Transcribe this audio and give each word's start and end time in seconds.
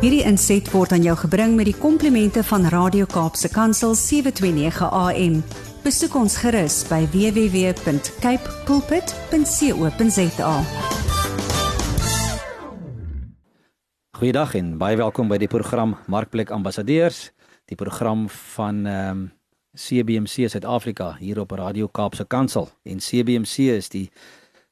Hierdie 0.00 0.22
inset 0.24 0.64
word 0.72 0.94
aan 0.96 1.02
jou 1.04 1.12
gebring 1.26 1.58
met 1.58 1.66
die 1.68 1.76
komplimente 1.76 2.40
van 2.48 2.62
Radio 2.72 3.04
Kaapse 3.04 3.50
Kansel 3.52 3.92
729 3.92 4.86
AM. 4.96 5.34
Besoek 5.84 6.16
ons 6.16 6.38
gerus 6.40 6.78
by 6.88 7.02
www.cape 7.12 8.54
pulpit.co.za. 8.64 10.54
Goeiedag 14.16 14.56
en 14.56 14.72
baie 14.80 14.96
welkom 14.96 15.28
by 15.28 15.36
die 15.44 15.50
program 15.52 15.92
Markplek 16.08 16.48
Ambassadeurs, 16.48 17.28
die 17.68 17.76
program 17.76 18.24
van 18.56 18.86
ehm 18.88 19.20
um, 19.20 19.28
CBC 19.76 20.48
Suid-Afrika 20.48 21.12
hier 21.20 21.44
op 21.44 21.52
Radio 21.52 21.92
Kaapse 21.92 22.24
Kansel. 22.24 22.72
En 22.82 23.04
CBC 23.04 23.68
is 23.76 23.92
die 23.92 24.08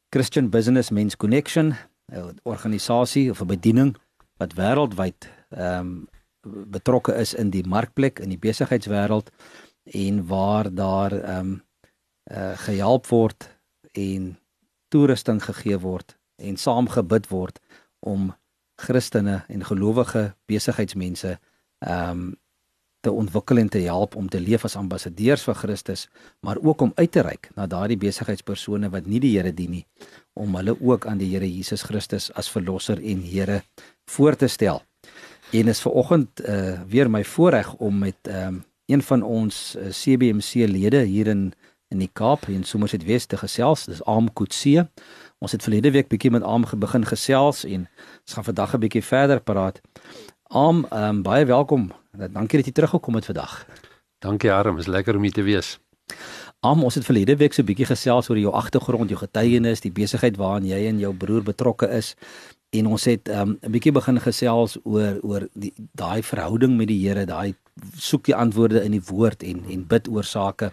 Christian 0.08 0.48
Business 0.50 0.90
Men's 0.90 1.16
Connection, 1.16 1.76
'n 2.08 2.40
organisasie 2.42 3.30
of 3.30 3.40
'n 3.40 3.46
bediening 3.46 3.96
wat 4.38 4.54
wêreldwyd 4.58 5.28
ehm 5.50 5.80
um, 5.80 6.08
betrokke 6.48 7.12
is 7.18 7.34
in 7.34 7.50
die 7.50 7.64
markplek 7.66 8.20
in 8.22 8.30
die 8.30 8.38
besigheidswêreld 8.40 9.30
en 9.84 10.26
waar 10.26 10.74
daar 10.74 11.12
ehm 11.12 11.38
um, 11.38 11.62
uh, 12.30 12.52
gehelp 12.66 13.06
word 13.06 13.48
en 13.92 14.38
toerusting 14.88 15.42
gegee 15.44 15.78
word 15.78 16.16
en 16.36 16.56
saam 16.56 16.88
gebid 16.88 17.28
word 17.28 17.58
om 18.00 18.34
Christene 18.78 19.42
en 19.48 19.64
gelowige 19.64 20.34
besigheidsmense 20.46 21.38
ehm 21.78 22.10
um, 22.10 22.36
te 23.00 23.12
ontwikkel 23.12 23.58
en 23.58 23.68
te 23.68 23.78
help 23.78 24.16
om 24.16 24.28
te 24.28 24.40
leef 24.40 24.64
as 24.64 24.76
ambassadeurs 24.76 25.44
vir 25.46 25.54
Christus, 25.54 26.08
maar 26.40 26.58
ook 26.62 26.80
om 26.80 26.92
uit 26.94 27.12
te 27.12 27.22
reik 27.22 27.50
na 27.54 27.66
daardie 27.66 27.98
besigheidspersone 27.98 28.90
wat 28.90 29.06
nie 29.06 29.20
die 29.22 29.36
Here 29.36 29.52
dien 29.54 29.70
nie, 29.70 29.86
om 30.34 30.56
hulle 30.58 30.74
ook 30.80 31.06
aan 31.06 31.18
die 31.18 31.30
Here 31.30 31.46
Jesus 31.46 31.82
Christus 31.82 32.32
as 32.34 32.50
verlosser 32.50 32.98
en 32.98 33.22
Here 33.22 33.62
voor 34.10 34.36
te 34.36 34.48
stel. 34.48 34.82
En 35.52 35.68
is 35.68 35.80
ver 35.80 35.92
oggend 35.92 36.42
uh, 36.44 36.80
weer 36.88 37.10
my 37.10 37.24
voorreg 37.24 37.74
om 37.74 37.98
met 37.98 38.28
um, 38.28 38.64
een 38.86 39.02
van 39.02 39.22
ons 39.22 39.76
uh, 39.76 39.88
CBMC 39.88 40.68
lede 40.68 41.04
hier 41.04 41.26
in 41.26 41.52
in 41.88 42.02
die 42.02 42.10
Kaap 42.12 42.48
in 42.52 42.64
Somerset 42.68 43.04
West 43.08 43.30
te 43.32 43.38
gesels. 43.40 43.86
Dis 43.88 44.02
Aam 44.04 44.28
Kutse. 44.32 44.88
Ons 45.40 45.54
het 45.56 45.64
verlede 45.64 45.90
week 45.94 46.10
bietjie 46.12 46.30
met 46.30 46.44
Aam 46.44 46.66
begin 46.76 47.06
gesels 47.08 47.64
en 47.64 47.86
ons 48.24 48.36
gaan 48.36 48.44
vandag 48.44 48.74
'n 48.74 48.80
bietjie 48.80 49.04
verder 49.04 49.40
praat. 49.40 49.80
Aam, 50.52 50.86
um, 50.92 51.22
baie 51.22 51.44
welkom. 51.44 51.92
Dankie 52.26 52.58
dat 52.58 52.66
jy 52.66 52.72
teruggekom 52.72 53.14
het 53.14 53.24
vandag. 53.24 53.66
Dankie 54.18 54.50
Harm, 54.50 54.78
is 54.78 54.86
lekker 54.86 55.16
om 55.16 55.22
hier 55.22 55.32
te 55.32 55.42
wees. 55.42 55.78
Am, 56.60 56.82
ons 56.82 56.94
het 56.94 57.04
verlede 57.04 57.36
week 57.36 57.52
so 57.52 57.62
'n 57.62 57.66
bietjie 57.66 57.86
gesels 57.86 58.28
oor 58.28 58.38
jou 58.38 58.52
agtergrond, 58.52 59.08
jou 59.08 59.18
getuienis, 59.18 59.80
die 59.80 59.92
besigheid 59.92 60.36
waaraan 60.36 60.66
jy 60.66 60.86
en 60.88 60.98
jou 60.98 61.14
broer 61.14 61.42
betrokke 61.42 61.86
is 61.88 62.16
en 62.70 62.86
ons 62.86 63.04
het 63.04 63.28
um, 63.28 63.48
'n 63.48 63.58
um, 63.62 63.72
bietjie 63.72 63.92
begin 63.92 64.20
gesels 64.20 64.76
oor 64.84 65.18
oor 65.22 65.48
die 65.54 65.72
daai 65.92 66.22
verhouding 66.22 66.76
met 66.76 66.88
die 66.88 67.08
Here, 67.08 67.24
daai 67.24 67.54
soek 67.96 68.24
die 68.24 68.34
antwoorde 68.34 68.84
in 68.84 68.90
die 68.90 69.02
woord 69.04 69.42
en 69.42 69.64
en 69.70 69.86
bid 69.86 70.08
oor 70.08 70.24
sake. 70.24 70.72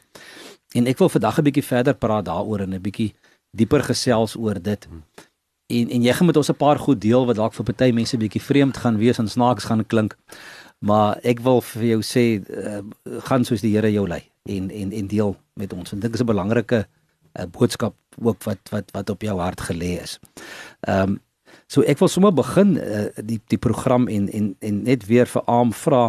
En 0.74 0.88
ek 0.88 0.98
wil 0.98 1.10
vandag 1.10 1.38
'n 1.40 1.44
bietjie 1.44 1.64
verder 1.64 1.94
praat 1.94 2.26
daaroor 2.26 2.60
en 2.60 2.74
'n 2.74 2.82
bietjie 2.82 3.14
dieper 3.52 3.84
gesels 3.84 4.36
oor 4.36 4.62
dit. 4.62 4.88
En 5.68 5.90
en 5.90 6.02
jy 6.02 6.14
gaan 6.14 6.26
met 6.26 6.38
ons 6.38 6.50
'n 6.50 6.58
paar 6.58 6.80
goed 6.80 7.02
deel 7.02 7.26
wat 7.26 7.36
dalk 7.36 7.54
vir 7.54 7.66
party 7.66 7.92
mense 7.92 8.18
bietjie 8.18 8.42
vreemd 8.42 8.78
gaan 8.78 8.98
wees 8.98 9.18
en 9.18 9.28
snaaks 9.28 9.64
gaan 9.64 9.86
klink. 9.86 10.18
Maar 10.86 11.20
ek 11.26 11.42
wil 11.46 11.62
vir 11.74 11.88
jou 11.96 12.02
sê 12.06 12.26
uh, 12.40 12.82
gaan 13.26 13.46
soos 13.48 13.64
die 13.66 13.74
Here 13.74 13.92
jou 13.92 14.06
lei 14.08 14.22
en 14.46 14.70
en 14.70 14.92
en 14.94 15.08
deel 15.10 15.36
met 15.58 15.74
ons. 15.74 15.94
En 15.94 16.00
dit 16.00 16.14
is 16.14 16.22
'n 16.22 16.30
belangrike 16.30 16.86
uh, 16.86 17.46
boodskap 17.46 17.96
ook 18.22 18.44
wat 18.44 18.62
wat 18.70 18.92
wat 18.92 19.10
op 19.10 19.22
jou 19.22 19.40
hart 19.40 19.62
gelê 19.62 20.02
is. 20.02 20.20
Ehm 20.88 21.10
um, 21.10 21.22
So 21.68 21.82
ek 21.82 22.00
wil 22.02 22.10
sommer 22.12 22.34
begin 22.36 22.76
uh, 22.78 23.08
die 23.26 23.40
die 23.50 23.62
program 23.62 24.08
en 24.12 24.28
en 24.30 24.54
en 24.62 24.82
net 24.86 25.06
weer 25.10 25.30
vir 25.30 25.44
Aam 25.50 25.74
vra 25.74 26.04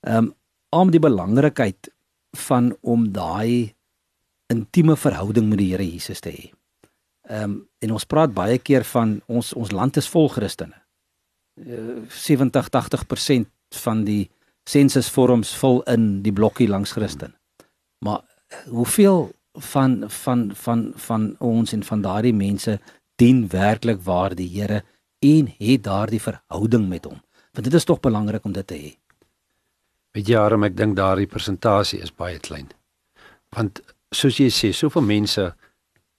ehm 0.00 0.16
um, 0.16 0.32
om 0.74 0.90
die 0.90 0.98
belangrikheid 0.98 1.86
van 2.34 2.72
om 2.82 3.12
daai 3.14 3.74
intieme 4.50 4.96
verhouding 4.98 5.46
met 5.48 5.60
die 5.60 5.70
Here 5.70 5.86
Jesus 5.86 6.20
te 6.24 6.32
hê. 6.34 6.48
Ehm 7.28 7.42
um, 7.42 7.58
en 7.78 7.92
ons 7.92 8.08
praat 8.08 8.32
baie 8.34 8.58
keer 8.58 8.84
van 8.94 9.20
ons 9.26 9.52
ons 9.52 9.72
land 9.72 9.96
is 10.00 10.08
vol 10.08 10.28
Christene. 10.28 10.80
Uh, 11.54 12.02
70 12.10 12.70
80% 12.72 13.53
van 13.76 14.04
die 14.04 14.30
sensusvorms 14.64 15.54
vul 15.56 15.82
in 15.82 16.22
die 16.22 16.32
blokkie 16.32 16.68
langs 16.68 16.92
Christen. 16.92 17.34
Maar 17.98 18.22
hoeveel 18.68 19.32
van 19.52 20.04
van 20.10 20.50
van 20.54 20.92
van 20.96 21.34
ons 21.38 21.72
en 21.72 21.84
van 21.84 22.00
daardie 22.02 22.34
mense 22.34 22.80
dien 23.16 23.48
werklik 23.48 24.00
waar 24.02 24.34
die 24.34 24.48
Here 24.48 24.82
en 25.18 25.54
het 25.58 25.82
daardie 25.82 26.20
verhouding 26.20 26.88
met 26.88 27.04
hom. 27.04 27.20
Want 27.52 27.64
dit 27.64 27.74
is 27.74 27.84
tog 27.84 28.00
belangrik 28.00 28.44
om 28.44 28.52
dit 28.52 28.66
te 28.66 28.74
hê. 28.74 28.92
Met 30.14 30.26
jare, 30.26 30.58
ek 30.66 30.76
dink 30.76 30.96
daardie 30.96 31.26
persentasie 31.26 32.00
is 32.02 32.14
baie 32.14 32.38
klein. 32.38 32.68
Want 33.54 33.80
soos 34.14 34.38
jy 34.38 34.50
sê, 34.50 34.72
soveel 34.72 35.02
mense 35.02 35.54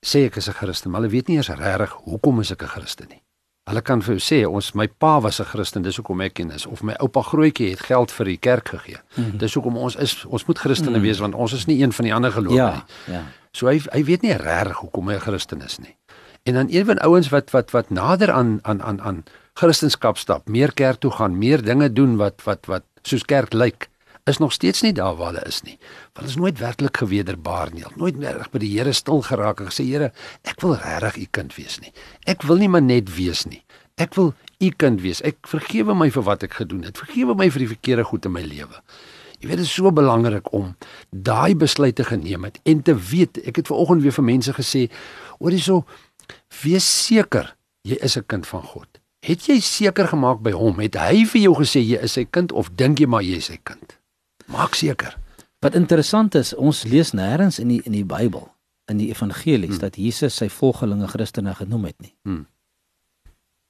sê 0.05 0.25
ek 0.27 0.37
is 0.37 0.49
'n 0.49 0.53
Christen, 0.59 0.91
maar 0.91 1.01
hulle 1.01 1.11
weet 1.11 1.27
nie 1.27 1.37
eers 1.37 1.49
regtig 1.49 1.91
hoekom 2.03 2.39
is 2.39 2.51
ek 2.51 2.63
'n 2.63 2.67
Christen 2.67 3.07
nie. 3.09 3.21
Hulle 3.65 3.81
kan 3.81 4.01
vir 4.05 4.13
jou 4.13 4.21
sê 4.21 4.39
ons 4.45 4.73
my 4.77 4.85
pa 4.87 5.19
was 5.19 5.39
'n 5.41 5.45
Christen, 5.45 5.81
dis 5.81 5.97
hoekom 5.97 6.21
ek 6.21 6.33
ken 6.33 6.51
is 6.51 6.65
of 6.65 6.83
my 6.83 6.93
oupa 6.99 7.21
grootjie 7.21 7.69
het 7.69 7.79
geld 7.79 8.11
vir 8.11 8.25
die 8.25 8.37
kerk 8.37 8.67
gegee. 8.69 8.97
Mm 9.15 9.23
-hmm. 9.23 9.37
Dis 9.37 9.53
hoekom 9.53 9.77
ons 9.77 9.95
is 9.95 10.25
ons 10.25 10.45
moet 10.45 10.59
Christene 10.59 10.89
mm 10.89 10.95
-hmm. 10.95 11.03
wees 11.03 11.19
want 11.19 11.35
ons 11.35 11.53
is 11.53 11.65
nie 11.65 11.81
een 11.81 11.93
van 11.93 12.05
die 12.05 12.13
ander 12.13 12.31
gelowe 12.31 12.55
ja, 12.55 12.73
nie. 12.73 13.13
Ja. 13.15 13.23
So 13.51 13.67
hy 13.67 13.81
hy 13.91 14.03
weet 14.03 14.21
nie 14.21 14.33
regtig 14.33 14.77
hoekom 14.77 15.07
hy 15.09 15.15
'n 15.15 15.19
Christen 15.19 15.61
is 15.61 15.77
nie. 15.79 15.95
En 16.43 16.53
dan 16.53 16.67
ewen 16.67 16.99
ouens 16.99 17.29
wat 17.29 17.51
wat 17.51 17.71
wat 17.71 17.89
nader 17.89 18.31
aan 18.31 18.59
aan 18.61 18.81
aan 18.81 19.01
aan 19.01 19.23
Christendom 19.53 20.15
stap, 20.15 20.47
meer 20.47 20.73
kerk 20.73 20.99
toe 20.99 21.11
gaan, 21.11 21.37
meer 21.37 21.63
dinge 21.63 21.93
doen 21.93 22.17
wat 22.17 22.43
wat 22.43 22.65
wat 22.65 22.83
soos 23.01 23.23
kerk 23.23 23.53
lyk, 23.53 23.89
is 24.29 24.37
nog 24.37 24.53
steeds 24.53 24.81
nie 24.81 24.93
daar 24.93 25.15
waar 25.15 25.33
hulle 25.33 25.45
is 25.45 25.61
nie. 25.61 25.77
Want 26.13 26.27
is 26.27 26.35
nooit 26.35 26.59
werklik 26.59 26.97
gewederbaar 26.97 27.69
nie. 27.73 27.83
Nooit 27.95 28.17
reg 28.17 28.49
by 28.49 28.61
die 28.63 28.71
Here 28.73 28.93
stil 28.93 29.21
geraak 29.21 29.59
en 29.61 29.69
gesê 29.69 29.85
Here, 29.85 30.11
ek 30.49 30.63
wil 30.65 30.73
regtig 30.81 31.19
u 31.21 31.25
kind 31.37 31.53
wees 31.55 31.77
nie. 31.83 31.91
Ek 32.25 32.41
wil 32.49 32.57
nie 32.57 32.69
maar 32.69 32.81
net 32.81 33.11
wees 33.13 33.45
nie. 33.45 33.61
Ek 34.01 34.15
wil 34.17 34.33
u 34.59 34.69
kind 34.81 35.01
wees. 35.01 35.21
Ek 35.21 35.37
vergewe 35.47 35.93
my 35.93 36.09
vir 36.09 36.25
wat 36.25 36.45
ek 36.47 36.57
gedoen 36.57 36.87
het. 36.87 36.97
Vergewe 36.97 37.35
my 37.37 37.51
vir 37.53 37.65
die 37.65 37.69
verkeerde 37.75 38.07
goed 38.09 38.25
in 38.25 38.33
my 38.33 38.41
lewe. 38.41 38.81
Jy 39.39 39.51
weet 39.51 39.61
dit 39.61 39.67
is 39.67 39.75
so 39.77 39.91
belangrik 39.93 40.49
om 40.57 40.73
daai 41.11 41.53
besluit 41.53 41.95
te 41.95 42.07
geneem 42.07 42.47
het 42.47 42.57
en 42.65 42.81
te 42.81 42.95
weet, 42.97 43.37
ek 43.45 43.61
het 43.61 43.69
ver 43.69 43.77
oggend 43.77 44.01
weer 44.01 44.15
vir 44.15 44.25
mense 44.25 44.53
gesê, 44.57 44.87
oor 45.37 45.53
hierso 45.53 45.83
Wees 46.63 46.87
seker 46.87 47.51
jy 47.85 47.99
is 48.01 48.17
'n 48.17 48.25
kind 48.25 48.47
van 48.47 48.63
God. 48.63 48.87
Het 49.21 49.45
jy 49.47 49.59
seker 49.59 50.07
gemaak 50.07 50.41
by 50.41 50.51
hom? 50.51 50.79
Het 50.79 50.95
hy 50.95 51.25
vir 51.25 51.41
jou 51.41 51.53
gesê 51.61 51.79
jy 51.81 52.01
is 52.01 52.13
sy 52.13 52.25
kind 52.25 52.51
of 52.51 52.69
dink 52.75 52.99
jy 52.99 53.05
maar 53.05 53.21
jy 53.21 53.37
is 53.37 53.45
sy 53.45 53.59
kind? 53.63 53.97
Maak 54.45 54.75
seker. 54.75 55.17
Wat 55.59 55.75
interessant 55.75 56.35
is, 56.35 56.53
ons 56.53 56.83
lees 56.83 57.11
nêrens 57.17 57.59
in 57.59 57.71
die 57.73 57.81
in 57.85 57.95
die 57.95 58.05
Bybel, 58.05 58.45
in 58.91 58.99
die 59.01 59.09
evangelies 59.09 59.79
hmm. 59.79 59.81
dat 59.81 59.97
Jesus 59.97 60.37
sy 60.37 60.49
volgelinge 60.49 61.07
Christene 61.07 61.55
genoem 61.57 61.89
het 61.89 61.97
nie. 62.01 62.13
Hmm. 62.23 62.45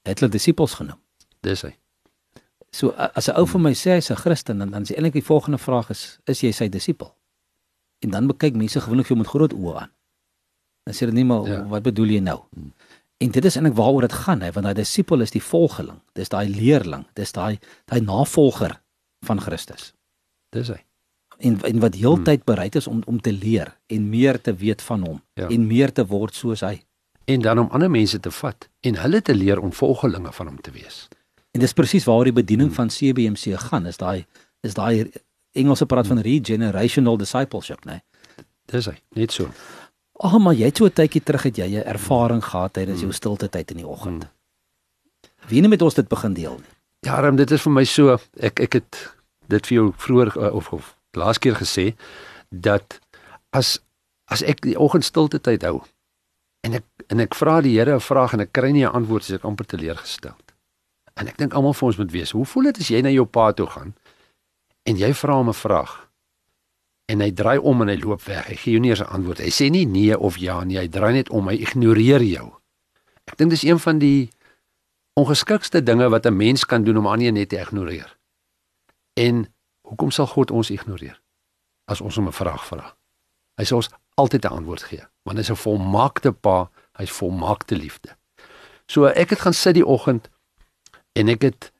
Het 0.05 0.19
hulle 0.19 0.33
disippels 0.33 0.75
genoem. 0.75 0.99
Dis 1.45 1.63
hy. 1.63 1.71
So 2.75 2.91
as 2.91 3.29
'n 3.29 3.37
ou 3.39 3.45
vir 3.47 3.61
my 3.61 3.71
sê 3.71 3.95
hy's 3.95 4.11
'n 4.11 4.19
Christen, 4.19 4.59
dan 4.59 4.71
dan 4.71 4.81
is 4.81 4.91
eintlik 4.91 5.13
die 5.13 5.23
volgende 5.23 5.57
vraag 5.57 5.89
is, 5.89 6.19
is 6.25 6.41
jy 6.41 6.51
sy 6.51 6.67
disipel? 6.69 7.15
En 8.03 8.09
dan 8.09 8.27
bekyk 8.27 8.55
mense 8.55 8.81
gewoonlik 8.81 9.07
jou 9.07 9.17
met 9.17 9.27
groot 9.27 9.53
oë 9.53 9.75
aan. 9.79 9.91
Dan 10.83 10.93
sê 10.93 10.99
hulle 11.05 11.15
nie 11.15 11.25
maar 11.25 11.47
ja. 11.47 11.63
wat 11.67 11.83
bedoel 11.83 12.07
jy 12.07 12.19
nou? 12.19 12.43
Hmm. 12.53 12.73
En 13.17 13.31
dit 13.31 13.45
is 13.45 13.55
eintlik 13.55 13.75
waaroor 13.75 14.01
dit 14.01 14.13
gaan 14.13 14.41
hè, 14.41 14.51
want 14.51 14.65
daai 14.65 14.75
disipel 14.75 15.21
is 15.21 15.31
die 15.31 15.43
volgeling. 15.43 16.01
Dis 16.13 16.29
daai 16.29 16.49
leerling, 16.49 17.07
dis 17.13 17.31
daai 17.31 17.59
daai 17.85 18.01
navolger 18.01 18.81
van 19.23 19.39
Christus. 19.41 19.94
Dis 20.55 20.71
hy. 20.71 20.81
En 21.43 21.59
en 21.67 21.83
wat 21.83 21.97
heeltyd 21.99 22.41
hmm. 22.41 22.49
bereid 22.53 22.75
is 22.79 22.87
om 22.87 23.03
om 23.05 23.19
te 23.21 23.33
leer 23.33 23.73
en 23.91 24.09
meer 24.09 24.39
te 24.41 24.55
weet 24.55 24.81
van 24.81 25.03
hom 25.03 25.21
ja. 25.33 25.49
en 25.49 25.67
meer 25.67 25.91
te 25.91 26.05
word 26.07 26.35
soos 26.35 26.63
hy. 26.63 26.79
En 27.25 27.41
dan 27.41 27.59
om 27.59 27.69
ander 27.73 27.91
mense 27.91 28.19
te 28.19 28.31
vat 28.31 28.69
en 28.85 28.99
hulle 29.01 29.21
te 29.21 29.35
leer 29.35 29.59
om 29.59 29.73
volgelinge 29.73 30.31
van 30.31 30.51
hom 30.53 30.59
te 30.61 30.71
wees. 30.71 31.05
En 31.51 31.63
dis 31.63 31.73
presies 31.73 32.05
waaroor 32.07 32.31
die 32.31 32.39
bediening 32.41 32.71
hmm. 32.71 32.79
van 32.79 32.93
CBMC 32.93 33.59
gaan, 33.67 33.87
is 33.91 33.99
daai 34.01 34.25
is 34.65 34.77
daai 34.77 35.11
Engelse 35.55 35.85
praat 35.87 36.07
hmm. 36.07 36.17
van 36.17 36.25
regenerational 36.25 37.17
discipleship, 37.17 37.85
né? 37.87 37.99
Nee? 37.99 38.45
Dis 38.65 38.87
hy, 38.89 38.95
net 39.15 39.31
so. 39.31 39.51
Ag 40.19 40.33
oh, 40.35 40.41
maar 40.41 40.55
jy 40.55 40.67
het 40.67 40.79
so 40.79 40.87
'n 40.87 40.95
tydjie 40.95 41.21
terug 41.23 41.43
het 41.43 41.57
jy 41.57 41.67
'n 41.75 41.87
ervaring 41.87 42.43
gehad 42.43 42.73
tydens 42.73 43.01
jou 43.01 43.11
stilte 43.11 43.49
tyd 43.49 43.71
in 43.71 43.77
die 43.77 43.87
oggend. 43.87 44.27
Wie 45.47 45.61
net 45.61 45.69
met 45.69 45.81
ons 45.81 45.93
dit 45.93 46.07
begin 46.07 46.33
deel. 46.33 46.59
Ja, 47.05 47.19
Ram, 47.21 47.35
dit 47.35 47.51
is 47.51 47.61
vir 47.61 47.71
my 47.71 47.83
so 47.83 48.17
ek 48.39 48.59
ek 48.59 48.73
het 48.73 49.15
dit 49.47 49.67
vir 49.67 49.75
jou 49.75 49.93
vroeër 49.97 50.37
uh, 50.37 50.53
of 50.55 50.71
of 50.73 50.95
laas 51.11 51.37
keer 51.37 51.55
gesê 51.55 51.95
dat 52.49 52.99
as 53.49 53.79
as 54.31 54.41
ek 54.43 54.61
die 54.61 54.79
oggend 54.79 55.05
stilte 55.05 55.39
tyd 55.39 55.63
hou 55.63 55.83
en 56.65 56.79
ek 56.79 56.85
en 57.13 57.21
ek 57.21 57.35
vra 57.37 57.61
die 57.61 57.77
Here 57.77 57.95
'n 57.95 58.01
vraag 58.01 58.33
en 58.33 58.41
ek 58.41 58.51
kry 58.51 58.71
nie 58.71 58.85
'n 58.85 58.95
antwoord 58.97 59.23
as 59.23 59.37
ek 59.37 59.45
amper 59.45 59.65
teleurgestel. 59.65 60.35
En 61.15 61.27
ek 61.27 61.37
dink 61.37 61.53
almal 61.53 61.73
van 61.73 61.87
ons 61.87 61.97
moet 61.97 62.11
weet, 62.11 62.31
hoe 62.31 62.45
voel 62.45 62.63
dit 62.63 62.77
as 62.79 62.87
jy 62.87 63.01
na 63.01 63.09
jou 63.09 63.25
pa 63.25 63.51
toe 63.51 63.67
gaan 63.67 63.93
en 64.83 64.97
jy 64.97 65.13
vra 65.13 65.33
hom 65.33 65.49
'n 65.49 65.53
vraag 65.53 66.09
en 67.05 67.21
hy 67.21 67.31
draai 67.31 67.57
om 67.57 67.81
en 67.81 67.87
hy 67.87 67.97
loop 68.01 68.23
weg. 68.23 68.47
Hy 68.47 68.55
gee 68.55 68.71
jou 68.73 68.81
nie 68.81 68.89
eens 68.89 69.01
'n 69.01 69.13
antwoord. 69.13 69.39
Hy 69.39 69.49
sê 69.49 69.69
nie 69.69 69.85
nee 69.85 70.17
of 70.17 70.37
ja 70.37 70.63
nie. 70.63 70.77
Hy 70.77 70.87
draai 70.87 71.13
net 71.13 71.29
om. 71.29 71.47
Hy 71.47 71.55
ignoreer 71.55 72.21
jou. 72.21 72.53
Ek 73.25 73.37
dink 73.37 73.49
dis 73.49 73.63
een 73.63 73.79
van 73.79 73.99
die 73.99 74.29
ongeskikste 75.13 75.83
dinge 75.83 76.09
wat 76.09 76.25
'n 76.25 76.37
mens 76.37 76.65
kan 76.65 76.83
doen 76.83 76.97
om 76.97 77.07
ander 77.07 77.31
net 77.31 77.49
te 77.49 77.57
ignoreer. 77.57 78.14
En 79.15 79.45
hoekom 79.87 80.11
sal 80.11 80.27
God 80.27 80.51
ons 80.51 80.69
ignoreer 80.69 81.21
as 81.85 82.01
ons 82.01 82.15
hom 82.15 82.27
'n 82.27 82.35
vraag 82.35 82.65
vra? 82.65 82.95
Hy 83.55 83.63
sal 83.63 83.77
ons 83.77 83.89
altyd 84.15 84.45
'n 84.45 84.55
antwoord 84.57 84.83
gee, 84.83 85.03
want 85.23 85.37
hy 85.37 85.43
is 85.43 85.51
'n 85.51 85.63
volmaakte 85.63 86.31
Pa, 86.31 86.69
hy's 86.97 87.11
volmaakte 87.11 87.75
liefde. 87.75 88.15
So 88.87 89.05
ek 89.05 89.29
het 89.29 89.39
gaan 89.39 89.53
sit 89.53 89.73
die 89.73 89.85
oggend 89.85 90.29
en 91.13 91.27
ek 91.29 91.41
het 91.41 91.71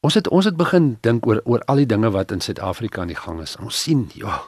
ons 0.00 0.14
het 0.14 0.28
ons 0.28 0.44
het 0.44 0.56
begin 0.56 0.98
dink 1.00 1.26
oor 1.26 1.40
oor 1.44 1.62
al 1.66 1.76
die 1.76 1.86
dinge 1.86 2.10
wat 2.10 2.32
in 2.32 2.40
Suid-Afrika 2.40 3.00
aan 3.00 3.12
die 3.12 3.22
gang 3.22 3.40
is. 3.40 3.56
Ons 3.56 3.82
sien, 3.82 4.10
ja, 4.14 4.42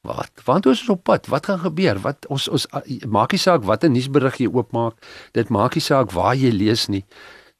wat 0.00 0.30
want 0.44 0.66
ons 0.66 0.82
is 0.82 0.88
op 0.88 1.04
pad. 1.04 1.26
Wat 1.26 1.46
gaan 1.46 1.58
gebeur? 1.58 1.98
Wat 2.00 2.26
ons 2.26 2.48
ons 2.48 2.66
maak 3.08 3.32
nie 3.32 3.38
saak 3.38 3.64
wat 3.64 3.84
'n 3.84 3.92
nuusberig 3.92 4.36
jy 4.36 4.48
oopmaak. 4.48 4.94
Dit 5.32 5.48
maak 5.48 5.74
nie 5.74 5.84
saak 5.84 6.10
waar 6.10 6.34
jy 6.34 6.50
lees 6.50 6.88
nie. 6.88 7.04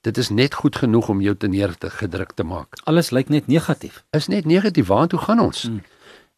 Dit 0.00 0.16
is 0.16 0.28
net 0.28 0.54
goed 0.54 0.76
genoeg 0.76 1.08
om 1.08 1.20
jou 1.20 1.36
te 1.36 1.48
neer 1.48 1.74
te 1.78 1.90
gedruk 1.90 2.32
te 2.32 2.44
maak. 2.44 2.78
Alles 2.84 3.10
lyk 3.10 3.28
net 3.28 3.46
negatief. 3.46 4.04
Is 4.16 4.26
net 4.26 4.44
negatief. 4.44 4.86
Waartoe 4.86 5.18
gaan 5.18 5.40
ons? 5.40 5.62
Hmm. 5.62 5.82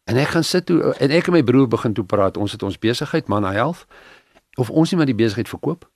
En 0.03 0.17
ek 0.19 0.27
gaan 0.35 0.43
sit 0.43 0.65
toe 0.65 0.93
en 0.93 1.09
ek 1.09 1.27
en 1.27 1.33
my 1.37 1.43
broer 1.43 1.67
begin 1.67 1.93
toe 1.93 2.03
praat. 2.03 2.37
Ons 2.37 2.51
het 2.51 2.63
ons 2.63 2.77
besigheid 2.77 3.27
Man 3.27 3.47
Health 3.47 3.85
of 4.59 4.69
ons 4.69 4.91
nie 4.91 4.97
maar 4.97 5.07
die 5.07 5.15
besigheid 5.15 5.47
verkoop 5.47 5.87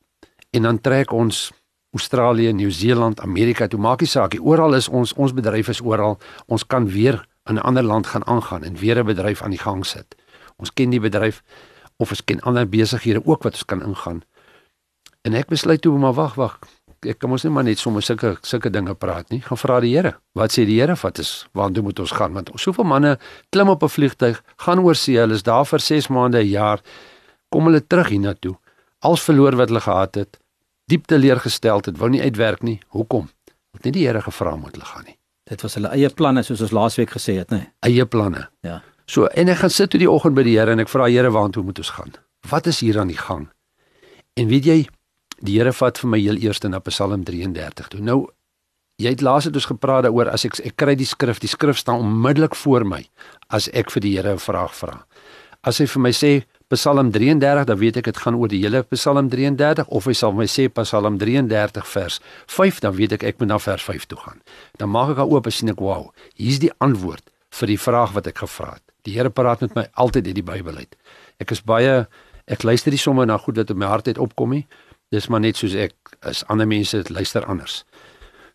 en 0.55 0.61
dan 0.61 0.81
trek 0.81 1.11
ons 1.11 1.51
Australië, 1.91 2.53
Nieu-Seeland, 2.53 3.19
Amerika 3.19 3.67
toe 3.67 3.79
maak 3.79 3.99
nie 3.99 4.09
saak 4.09 4.33
nie. 4.35 4.41
Oral 4.43 4.75
is 4.75 4.87
ons 4.87 5.13
ons 5.13 5.33
bedryf 5.33 5.67
is 5.73 5.81
oral. 5.81 6.17
Ons 6.47 6.63
kan 6.67 6.87
weer 6.87 7.25
in 7.49 7.55
'n 7.55 7.65
ander 7.67 7.83
land 7.83 8.07
gaan 8.07 8.25
aangaan 8.27 8.63
en 8.63 8.75
weer 8.75 8.99
'n 8.99 9.05
bedryf 9.05 9.41
aan 9.41 9.55
die 9.55 9.59
gang 9.59 9.85
sit. 9.85 10.15
Ons 10.55 10.73
ken 10.73 10.89
die 10.89 10.99
bedryf 10.99 11.43
of 11.97 12.09
ons 12.09 12.23
ken 12.23 12.41
ander 12.41 12.69
besighede 12.69 13.25
ook 13.25 13.43
wat 13.43 13.53
ons 13.53 13.65
kan 13.65 13.83
ingaan. 13.83 14.23
En 15.21 15.33
ek 15.33 15.47
besluit 15.47 15.81
toe 15.81 15.97
maar 15.97 16.13
wag, 16.13 16.35
wag. 16.35 16.59
Ek 17.05 17.19
kan 17.19 17.29
mos 17.29 17.43
nie 17.43 17.51
maar 17.53 17.63
net 17.63 17.77
sommer 17.77 18.01
sulke 18.01 18.37
sulke 18.41 18.71
dinge 18.73 18.95
praat 18.95 19.29
nie. 19.29 19.41
Gaan 19.45 19.57
vra 19.57 19.79
die 19.83 19.93
Here. 19.93 20.15
Wat 20.33 20.51
sê 20.51 20.65
die 20.65 20.79
Here? 20.79 20.95
Wat 21.01 21.19
is 21.19 21.47
waartoe 21.53 21.83
moet 21.83 21.99
ons 21.99 22.11
gaan? 22.11 22.33
Want 22.33 22.49
soveel 22.55 22.85
manne 22.85 23.17
klim 23.51 23.69
op 23.69 23.83
'n 23.83 23.89
vliegtyg, 23.89 24.41
gaan 24.57 24.79
oor 24.79 24.95
see, 24.95 25.17
hulle 25.17 25.33
is 25.33 25.43
daar 25.43 25.65
vir 25.65 25.79
6 25.79 26.07
maande, 26.09 26.39
'n 26.39 26.49
jaar, 26.49 26.81
kom 27.49 27.65
hulle 27.65 27.81
terug 27.81 28.09
hiernatoe. 28.09 28.55
Als 28.99 29.21
verloor 29.21 29.55
wat 29.55 29.69
hulle 29.69 29.81
gehad 29.81 30.15
het, 30.15 30.39
diep 30.85 31.05
teleurgesteld 31.07 31.85
het, 31.85 31.97
wou 31.97 32.09
nie 32.09 32.21
uitwerk 32.21 32.63
nie. 32.63 32.79
Hoekom? 32.87 33.29
Want 33.71 33.83
nie 33.83 33.91
die 33.91 34.07
Here 34.07 34.21
gevra 34.21 34.55
moet 34.55 34.71
hulle 34.71 34.85
gaan 34.85 35.03
nie. 35.05 35.17
Dit 35.47 35.61
was 35.61 35.75
hulle 35.75 35.91
eie 35.95 36.09
planne 36.09 36.43
soos 36.43 36.61
ons 36.61 36.71
laasweek 36.71 37.11
gesê 37.15 37.37
het, 37.37 37.51
nê? 37.51 37.57
Nee. 37.57 37.67
Eie 37.79 38.05
planne. 38.05 38.49
Ja. 38.61 38.81
So 39.05 39.25
en 39.25 39.47
ek 39.49 39.57
gaan 39.57 39.69
sit 39.69 39.89
toe 39.93 39.99
die 39.99 40.09
oggend 40.11 40.35
by 40.35 40.43
die 40.43 40.57
Here 40.57 40.71
en 40.71 40.79
ek 40.79 40.89
vra 40.91 41.07
Here 41.07 41.31
waartoe 41.31 41.63
moet 41.63 41.79
ons 41.79 41.89
gaan? 41.89 42.15
Wat 42.49 42.67
is 42.67 42.79
hier 42.79 42.99
aan 42.99 43.07
die 43.07 43.19
gang? 43.19 43.47
En 44.37 44.47
weet 44.47 44.65
jy, 44.65 44.77
die 45.41 45.57
Here 45.59 45.73
vat 45.73 45.97
vir 46.01 46.09
my 46.09 46.19
heel 46.19 46.37
eers 46.41 46.61
na 46.63 46.79
Psalm 46.79 47.23
33 47.23 47.87
toe. 47.93 48.01
Nou 48.01 48.27
jy 48.97 49.13
het 49.13 49.21
laas 49.21 49.45
het 49.45 49.55
ons 49.55 49.69
gepraat 49.69 50.07
daaroor 50.07 50.31
as 50.33 50.45
ek 50.45 50.59
ek 50.65 50.77
kry 50.77 50.95
die 50.97 51.05
skrif, 51.05 51.39
die 51.39 51.49
skrif 51.49 51.77
staan 51.77 52.01
onmiddellik 52.01 52.55
voor 52.55 52.85
my 52.85 53.03
as 53.49 53.69
ek 53.73 53.91
vir 53.91 54.01
die 54.01 54.15
Here 54.17 54.33
'n 54.33 54.39
vraag 54.39 54.73
vra. 54.73 55.05
As 55.63 55.79
hy 55.79 55.85
vir 55.85 56.01
my 56.01 56.11
sê 56.11 56.45
Psalm 56.69 57.11
33, 57.11 57.65
dan 57.65 57.77
weet 57.77 57.97
ek 57.97 58.05
dit 58.05 58.17
gaan 58.17 58.35
oor 58.35 58.47
die 58.47 58.59
hele 58.59 58.83
Psalm 58.83 59.29
33 59.29 59.87
of 59.87 60.05
hy 60.05 60.13
sal 60.13 60.33
my 60.33 60.45
sê 60.45 60.67
Psalm 60.67 61.17
33 61.17 61.87
vers 61.87 62.19
5, 62.47 62.79
dan 62.79 62.93
weet 62.93 63.13
ek 63.13 63.23
ek 63.23 63.39
moet 63.39 63.47
na 63.47 63.57
vers 63.57 63.83
5 63.83 64.05
toe 64.05 64.17
gaan. 64.17 64.41
Dan 64.77 64.89
maak 64.89 65.15
ek 65.15 65.23
oop 65.23 65.45
en 65.45 65.51
sien 65.51 65.69
ek 65.69 65.79
wow, 65.79 66.11
hier's 66.35 66.59
die 66.59 66.71
antwoord 66.79 67.23
vir 67.49 67.67
die 67.67 67.79
vraag 67.79 68.11
wat 68.13 68.27
ek 68.27 68.37
gevra 68.43 68.73
het. 68.73 68.83
Die 69.07 69.15
Here 69.15 69.29
praat 69.29 69.61
met 69.61 69.75
my 69.75 69.87
altyd 69.95 70.27
uit 70.27 70.35
die 70.35 70.43
Bybel 70.43 70.75
uit. 70.83 70.95
Ek 71.39 71.51
is 71.51 71.63
baie 71.63 72.07
ek 72.47 72.63
luister 72.63 72.91
nie 72.91 72.99
sommer 72.99 73.27
na 73.27 73.37
goed 73.37 73.57
wat 73.57 73.71
in 73.71 73.79
my 73.79 73.87
hart 73.87 74.07
uit 74.07 74.19
opkom 74.19 74.55
nie. 74.55 74.65
Dis 75.13 75.27
maar 75.31 75.39
net 75.39 75.55
soos 75.55 75.75
ek 75.75 76.17
is 76.27 76.43
ander 76.51 76.67
mense 76.67 77.03
luister 77.09 77.45
anders. 77.45 77.83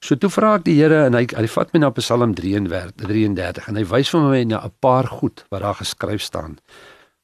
So 0.02 0.18
toe 0.18 0.28
vra 0.34 0.56
ek 0.58 0.64
die 0.66 0.74
Here 0.80 1.04
en 1.06 1.14
hy 1.14 1.24
hy 1.30 1.46
vat 1.46 1.72
my 1.72 1.80
na 1.80 1.92
Psalm 1.94 2.34
33 2.34 3.68
en 3.70 3.78
hy 3.78 3.84
wys 3.86 4.10
vir 4.10 4.24
my 4.26 4.42
na 4.44 4.58
'n 4.66 4.74
paar 4.80 5.06
goed 5.06 5.44
wat 5.50 5.62
daar 5.62 5.78
geskryf 5.78 6.22
staan. 6.22 6.58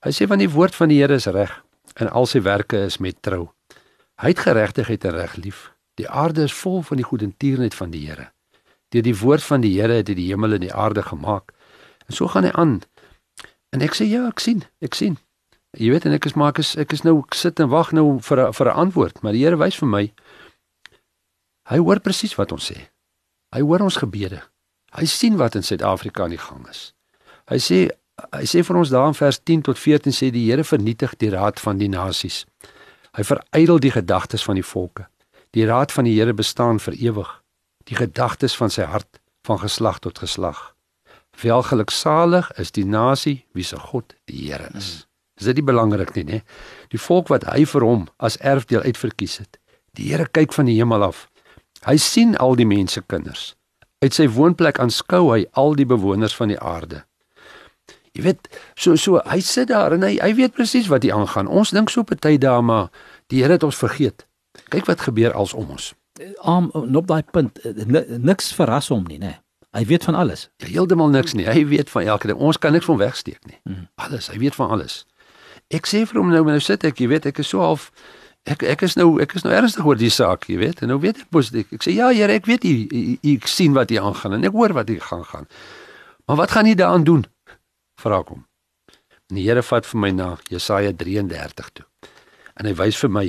Hy 0.04 0.10
sê 0.10 0.28
van 0.28 0.38
die 0.38 0.48
woord 0.48 0.75
van 0.75 0.88
die 0.88 1.00
Here 1.02 1.14
is 1.14 1.26
reg 1.26 1.52
en 1.96 2.08
al 2.08 2.26
sy 2.26 2.40
werke 2.40 2.86
is 2.86 2.98
met 2.98 3.22
trou. 3.22 3.50
Hy 4.22 4.28
het 4.28 4.38
geregtigheid 4.38 5.04
en 5.04 5.12
reg 5.12 5.36
lief. 5.36 5.72
Die 5.98 6.08
aarde 6.08 6.42
is 6.42 6.52
vol 6.52 6.82
van 6.82 6.96
die 6.96 7.04
goedertierenheid 7.04 7.74
van 7.74 7.90
die 7.90 8.06
Here. 8.06 8.31
Deur 8.88 9.02
die 9.02 9.19
woord 9.19 9.42
van 9.42 9.60
die 9.60 9.74
Here 9.74 9.92
het 9.92 10.08
hy 10.08 10.14
die 10.14 10.31
hemel 10.31 10.54
en 10.54 10.60
die 10.60 10.74
aarde 10.74 11.02
gemaak. 11.02 11.52
En 12.06 12.14
so 12.14 12.28
gaan 12.28 12.44
hy 12.44 12.52
aan. 12.54 12.81
En 13.74 13.82
ek 13.82 13.94
sê 13.94 14.06
ja, 14.08 14.28
ek 14.28 14.40
sien, 14.40 14.62
ek 14.81 14.94
sien. 14.94 15.19
Jy 15.76 15.91
weet 15.93 16.06
en 16.09 16.17
ek 16.17 16.25
is 16.25 16.35
maar 16.35 16.55
ek 16.55 16.62
is 16.62 16.76
ek 16.81 16.94
is 16.97 17.05
nou 17.05 17.19
ek 17.20 17.37
sit 17.37 17.61
en 17.61 17.69
wag 17.69 17.93
nou 17.93 18.19
vir 18.25 18.41
a, 18.47 18.53
vir 18.53 18.70
'n 18.73 18.79
antwoord, 18.88 19.23
maar 19.23 19.32
die 19.32 19.44
Here 19.44 19.56
wys 19.56 19.76
vir 19.76 19.88
my 19.88 20.12
hy 21.69 21.79
hoor 21.79 22.00
presies 22.00 22.35
wat 22.38 22.53
ons 22.53 22.70
sê. 22.73 22.88
Hy 23.53 23.61
hoor 23.61 23.81
ons 23.85 24.00
gebede. 24.00 24.41
Hy 24.97 25.05
sien 25.05 25.37
wat 25.37 25.55
in 25.55 25.62
Suid-Afrika 25.62 26.25
aan 26.25 26.32
die 26.32 26.41
gang 26.41 26.67
is. 26.69 26.94
Hy 27.49 27.59
sê 27.59 27.91
hy 28.32 28.44
sê 28.44 28.65
vir 28.65 28.76
ons 28.76 28.91
daar 28.91 29.09
in 29.09 29.15
vers 29.15 29.38
10 29.38 29.62
tot 29.62 29.79
14 29.79 30.12
sê 30.12 30.31
die 30.32 30.49
Here 30.49 30.65
vernietig 30.65 31.17
die 31.19 31.31
raad 31.31 31.61
van 31.61 31.79
die 31.79 31.88
nasies. 31.88 32.47
Hy 33.12 33.23
verydel 33.23 33.79
die 33.79 33.93
gedagtes 33.93 34.43
van 34.43 34.55
die 34.55 34.65
volke. 34.65 35.06
Die 35.53 35.67
raad 35.67 35.93
van 35.93 36.05
die 36.05 36.17
Here 36.17 36.32
bestaan 36.32 36.79
vir 36.79 36.94
ewig. 36.94 37.29
Die 37.85 37.97
gedagtes 37.97 38.56
van 38.56 38.70
sy 38.70 38.88
hart 38.88 39.20
van 39.44 39.59
geslag 39.59 40.00
tot 40.00 40.19
geslag. 40.19 40.75
Welgeluksalig 41.43 42.50
is 42.59 42.73
die 42.73 42.85
nasie 42.85 43.44
wie 43.55 43.65
se 43.65 43.79
God 43.79 44.17
die 44.26 44.49
Here 44.49 44.73
is. 44.75 45.06
Is 45.38 45.46
dit 45.46 45.61
nie 45.61 45.67
belangrik 45.67 46.14
nie, 46.17 46.25
nê? 46.26 46.40
Die 46.93 47.00
volk 47.00 47.31
wat 47.32 47.46
hy 47.46 47.64
vir 47.69 47.87
hom 47.87 48.06
as 48.19 48.38
erfdeel 48.43 48.82
uitverkies 48.82 49.38
het. 49.43 49.58
Die 49.99 50.11
Here 50.11 50.26
kyk 50.26 50.52
van 50.55 50.67
die 50.70 50.76
hemel 50.79 51.05
af. 51.06 51.26
Hy 51.87 51.96
sien 52.02 52.37
al 52.43 52.58
die 52.58 52.67
mense 52.67 53.02
kinders. 53.06 53.52
Uit 54.02 54.14
sy 54.14 54.29
woonplek 54.31 54.79
aanskou 54.82 55.29
hy 55.32 55.44
al 55.58 55.75
die 55.79 55.87
bewoners 55.87 56.35
van 56.38 56.52
die 56.52 56.58
aarde. 56.58 57.05
Jy 58.19 58.25
weet, 58.25 58.49
so 58.75 58.96
so 58.99 59.20
hy 59.31 59.38
sit 59.44 59.70
daar 59.70 59.94
en 59.94 60.02
hy 60.02 60.17
hy 60.19 60.32
weet 60.38 60.56
presies 60.56 60.88
wat 60.90 61.05
hier 61.06 61.14
aangaan. 61.14 61.46
Ons 61.46 61.70
dink 61.75 61.91
so 61.91 62.02
party 62.02 62.34
dae 62.38 62.62
maar 62.62 62.91
die 63.31 63.43
Here 63.43 63.58
het 63.58 63.67
ons 63.67 63.79
vergeet. 63.79 64.26
Kyk 64.73 64.88
wat 64.91 65.06
gebeur 65.06 65.37
als 65.38 65.55
om 65.55 65.70
ons. 65.70 65.93
Om 66.43 66.73
op 66.75 67.06
daai 67.06 67.23
punt 67.23 67.61
niks 68.19 68.50
verras 68.58 68.91
hom 68.91 69.06
nie, 69.06 69.20
nê. 69.23 69.37
Hy 69.76 69.84
weet 69.87 70.08
van 70.08 70.17
alles. 70.19 70.49
Ja, 70.56 70.67
heeltemal 70.73 71.12
niks 71.12 71.37
nie. 71.37 71.46
Hy 71.46 71.67
weet 71.69 71.91
van 71.93 72.08
elke 72.08 72.31
ding. 72.31 72.38
Ons 72.41 72.58
kan 72.58 72.73
niks 72.73 72.88
van 72.88 72.99
wegsteek 72.99 73.44
nie. 73.46 73.58
Hmm. 73.69 73.87
Alles, 74.00 74.31
hy 74.32 74.38
weet 74.41 74.56
van 74.56 74.73
alles. 74.75 75.05
Ek 75.75 75.87
sê 75.87 76.05
vir 76.09 76.20
hom 76.20 76.31
nou, 76.32 76.44
nou 76.49 76.61
sit 76.65 76.85
ek, 76.88 77.00
jy 77.00 77.11
weet, 77.12 77.29
ek 77.29 77.43
is 77.44 77.53
so 77.53 77.61
half 77.65 77.91
ek 78.49 78.62
ek 78.65 78.82
is 78.87 78.94
nou 78.97 79.19
ek 79.20 79.35
is 79.37 79.44
nou 79.44 79.53
ernstig 79.53 79.85
oor 79.85 79.99
die 79.99 80.12
saak, 80.12 80.47
jy 80.49 80.56
weet. 80.62 80.82
En 80.82 80.88
nou 80.94 81.00
weet 81.03 81.25
ek 81.25 81.32
mos 81.35 81.50
ek, 81.53 81.75
ek 81.76 81.85
sê 81.85 81.93
ja, 81.99 82.09
Here, 82.15 82.38
ek 82.38 82.49
weet 82.49 82.65
jy 82.65 83.19
ek 83.35 83.49
sien 83.50 83.75
wat 83.76 83.93
hier 83.93 84.06
aangaan 84.06 84.39
en 84.39 84.48
ek 84.48 84.56
hoor 84.56 84.72
wat 84.77 84.89
hier 84.89 85.05
gaan 85.05 85.27
gaan. 85.29 85.51
Maar 86.29 86.44
wat 86.44 86.55
gaan 86.56 86.69
jy 86.69 86.79
daaraan 86.79 87.05
doen? 87.05 87.27
vra 87.98 88.22
ek 88.22 88.32
hom. 88.32 88.44
En 89.29 89.39
die 89.41 89.44
Here 89.46 89.63
vat 89.65 89.87
vir 89.87 90.01
my 90.01 90.10
na 90.15 90.29
Jesaja 90.53 90.94
33 90.96 91.72
toe. 91.77 91.87
En 92.58 92.69
hy 92.69 92.75
wys 92.79 92.98
vir 93.03 93.13
my. 93.13 93.27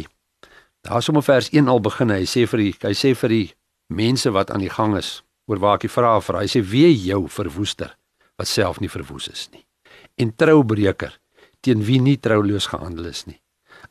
Daar's 0.88 1.10
om 1.12 1.20
vers 1.26 1.50
1 1.52 1.68
al 1.68 1.82
begin. 1.84 2.14
Hy 2.14 2.28
sê 2.30 2.46
vir 2.50 2.64
die 2.64 2.74
hy 2.86 2.94
sê 2.98 3.14
vir 3.18 3.36
die 3.36 3.48
mense 3.90 4.32
wat 4.32 4.54
aan 4.54 4.64
die 4.64 4.72
gang 4.72 4.96
is 4.98 5.20
oor 5.50 5.60
waar 5.62 5.80
ek 5.80 5.88
die 5.88 5.94
vrae 5.94 6.22
vra. 6.24 6.44
Hy 6.46 6.52
sê 6.52 6.64
wie 6.64 6.94
jou 6.94 7.26
verwoester 7.28 7.96
wat 8.40 8.48
self 8.48 8.80
nie 8.80 8.92
verwoes 8.92 9.28
is 9.32 9.50
nie. 9.52 9.66
En 10.22 10.32
troubreker 10.32 11.19
teen 11.66 11.84
wie 11.88 12.00
nie 12.02 12.18
trouloos 12.18 12.70
gehandel 12.72 13.10
is 13.12 13.26
nie. 13.28 13.40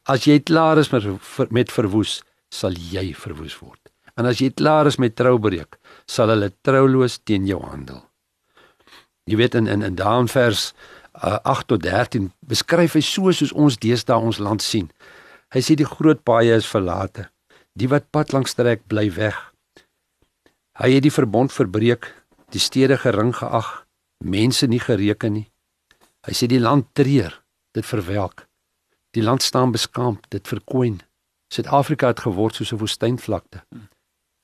As 0.08 0.26
jy 0.28 0.40
klaar 0.40 0.78
is 0.78 0.90
met 0.92 1.04
met 1.52 1.72
verwoes, 1.72 2.22
sal 2.50 2.72
jy 2.72 3.12
verwoes 3.14 3.58
word. 3.60 3.80
En 4.18 4.26
as 4.26 4.40
jy 4.42 4.50
klaar 4.50 4.88
is 4.90 4.98
met 4.98 5.16
troubreek, 5.16 5.78
sal 6.06 6.32
hulle 6.32 6.50
trouloos 6.66 7.18
teen 7.24 7.46
jou 7.46 7.60
handel. 7.62 8.02
Jy 9.28 9.36
weet 9.36 9.54
in 9.54 9.66
in 9.66 9.82
in 9.82 9.94
daan 9.94 10.28
vers 10.28 10.72
uh, 11.22 11.38
8 11.44 11.68
tot 11.68 11.82
13 11.82 12.30
beskryf 12.40 12.96
hy 12.96 13.02
so 13.04 13.32
soos 13.32 13.52
ons 13.52 13.78
deesdae 13.78 14.16
ons 14.16 14.40
land 14.42 14.64
sien. 14.64 14.88
Hy 15.54 15.60
sê 15.64 15.76
die 15.76 15.88
groot 15.88 16.24
paaie 16.24 16.56
is 16.56 16.68
verlate. 16.68 17.28
Die 17.78 17.88
wat 17.88 18.10
pad 18.10 18.32
langs 18.32 18.56
trek 18.58 18.86
bly 18.88 19.08
weg. 19.14 19.36
Hy 20.78 20.92
het 20.94 21.04
die 21.04 21.14
verbond 21.14 21.52
verbreek, 21.52 22.06
die 22.54 22.62
stede 22.62 22.98
gering 22.98 23.32
geag, 23.34 23.68
mense 24.24 24.66
nie 24.66 24.80
gereken 24.82 25.34
nie. 25.34 25.48
Hy 26.26 26.34
sê 26.34 26.48
die 26.50 26.62
land 26.62 26.88
treur, 26.94 27.34
dit 27.78 27.86
verwelk. 27.86 28.46
Die 29.16 29.22
land 29.22 29.42
staan 29.42 29.72
beskaamd, 29.72 30.26
dit 30.34 30.48
verkoen. 30.48 31.00
Suid-Afrika 31.54 32.12
het 32.12 32.20
geword 32.26 32.54
soos 32.54 32.72
'n 32.72 32.82
woestynvlakte. 32.82 33.64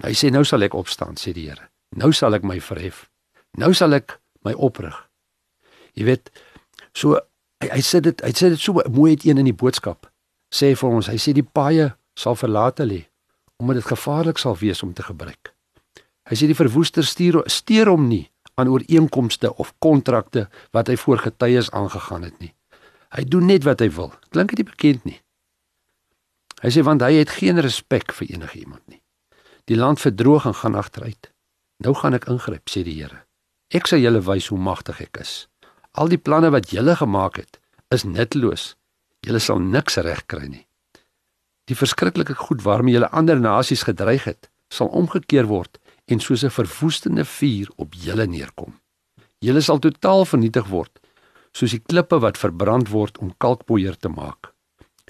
Hy 0.03 0.13
sê 0.13 0.31
nou 0.31 0.45
sal 0.45 0.63
ek 0.63 0.75
opstaan, 0.75 1.15
sê 1.15 1.33
die 1.33 1.49
Here. 1.49 1.69
Nou 1.97 2.13
sal 2.13 2.35
ek 2.35 2.43
my 2.43 2.61
verhef. 2.61 3.11
Nou 3.59 3.75
sal 3.75 3.93
ek 3.93 4.21
my 4.43 4.53
oprig. 4.53 4.97
Jy 5.95 6.05
weet, 6.05 6.31
so 6.93 7.21
hy, 7.63 7.69
hy 7.69 7.83
sê 7.83 8.01
dit, 8.01 8.21
hy 8.21 8.33
sê 8.35 8.51
dit 8.51 8.61
so 8.61 8.83
mooi 8.91 9.15
het 9.15 9.25
een 9.25 9.39
in 9.39 9.45
die 9.45 9.57
boodskap. 9.57 10.11
Sê 10.55 10.75
vir 10.75 10.91
ons, 10.91 11.07
hy 11.07 11.19
sê 11.19 11.33
die 11.33 11.47
paaie 11.47 11.95
sal 12.19 12.35
verlate 12.35 12.87
lê 12.87 13.05
omdat 13.63 13.77
dit 13.77 13.87
gevaarlik 13.87 14.39
sal 14.39 14.57
wees 14.59 14.83
om 14.83 14.93
te 14.93 15.03
gebruik. 15.07 15.55
Hy 16.29 16.37
sê 16.37 16.49
die 16.51 16.59
verwoester 16.59 17.07
stuur 17.07 17.45
steur 17.47 17.87
hom 17.93 18.09
nie 18.09 18.25
aan 18.59 18.69
ooreenkomste 18.69 19.53
of 19.63 19.71
kontrakte 19.79 20.49
wat 20.75 20.91
hy 20.91 20.97
voor 20.97 21.23
getuies 21.23 21.71
aangegaan 21.71 22.27
het 22.27 22.39
nie. 22.43 22.51
Hy 23.15 23.25
doen 23.31 23.47
net 23.47 23.65
wat 23.65 23.81
hy 23.81 23.91
wil. 23.95 24.11
Klink 24.35 24.57
dit 24.59 24.67
bekend 24.67 25.05
nie? 25.07 25.21
Hy 26.65 26.71
sê 26.75 26.83
want 26.83 27.03
hy 27.05 27.21
het 27.21 27.31
geen 27.39 27.61
respek 27.63 28.13
vir 28.19 28.35
enige 28.35 28.59
iemand 28.59 28.83
nie. 28.91 29.03
Die 29.71 29.79
land 29.79 30.01
verdroog 30.01 30.47
en 30.49 30.57
gaan 30.59 30.75
agteruit. 30.75 31.31
Nou 31.85 31.95
gaan 31.95 32.17
ek 32.17 32.27
ingryp, 32.31 32.67
sê 32.69 32.83
die 32.85 32.97
Here. 32.99 33.23
Ek 33.75 33.87
sal 33.89 34.03
julle 34.03 34.23
wys 34.25 34.51
hoe 34.53 34.59
magtig 34.59 35.01
ek 35.07 35.21
is. 35.23 35.47
Al 35.95 36.11
die 36.11 36.19
planne 36.19 36.51
wat 36.55 36.73
julle 36.75 36.97
gemaak 36.99 37.39
het, 37.39 37.59
is 37.95 38.05
nutteloos. 38.05 38.75
Julle 39.25 39.41
sal 39.41 39.63
niks 39.63 39.97
regkry 40.03 40.49
nie. 40.49 40.65
Die 41.71 41.79
verskriklike 41.79 42.35
goed 42.37 42.65
waarmee 42.65 42.97
julle 42.97 43.09
ander 43.13 43.41
nasies 43.41 43.87
gedreig 43.89 44.27
het, 44.29 44.51
sal 44.69 44.91
omgekeer 44.93 45.47
word 45.49 45.79
en 46.11 46.21
soos 46.21 46.45
'n 46.45 46.53
verwoestende 46.53 47.25
vuur 47.25 47.71
op 47.77 47.95
julle 47.95 48.27
neerkom. 48.27 48.81
Julle 49.39 49.61
sal 49.61 49.79
totaal 49.79 50.25
vernietig 50.25 50.67
word, 50.69 50.93
soos 51.55 51.75
die 51.75 51.83
klippe 51.83 52.19
wat 52.21 52.39
verbrand 52.41 52.91
word 52.91 53.19
om 53.23 53.35
kalkpoeier 53.39 53.97
te 53.97 54.11
maak. 54.11 54.53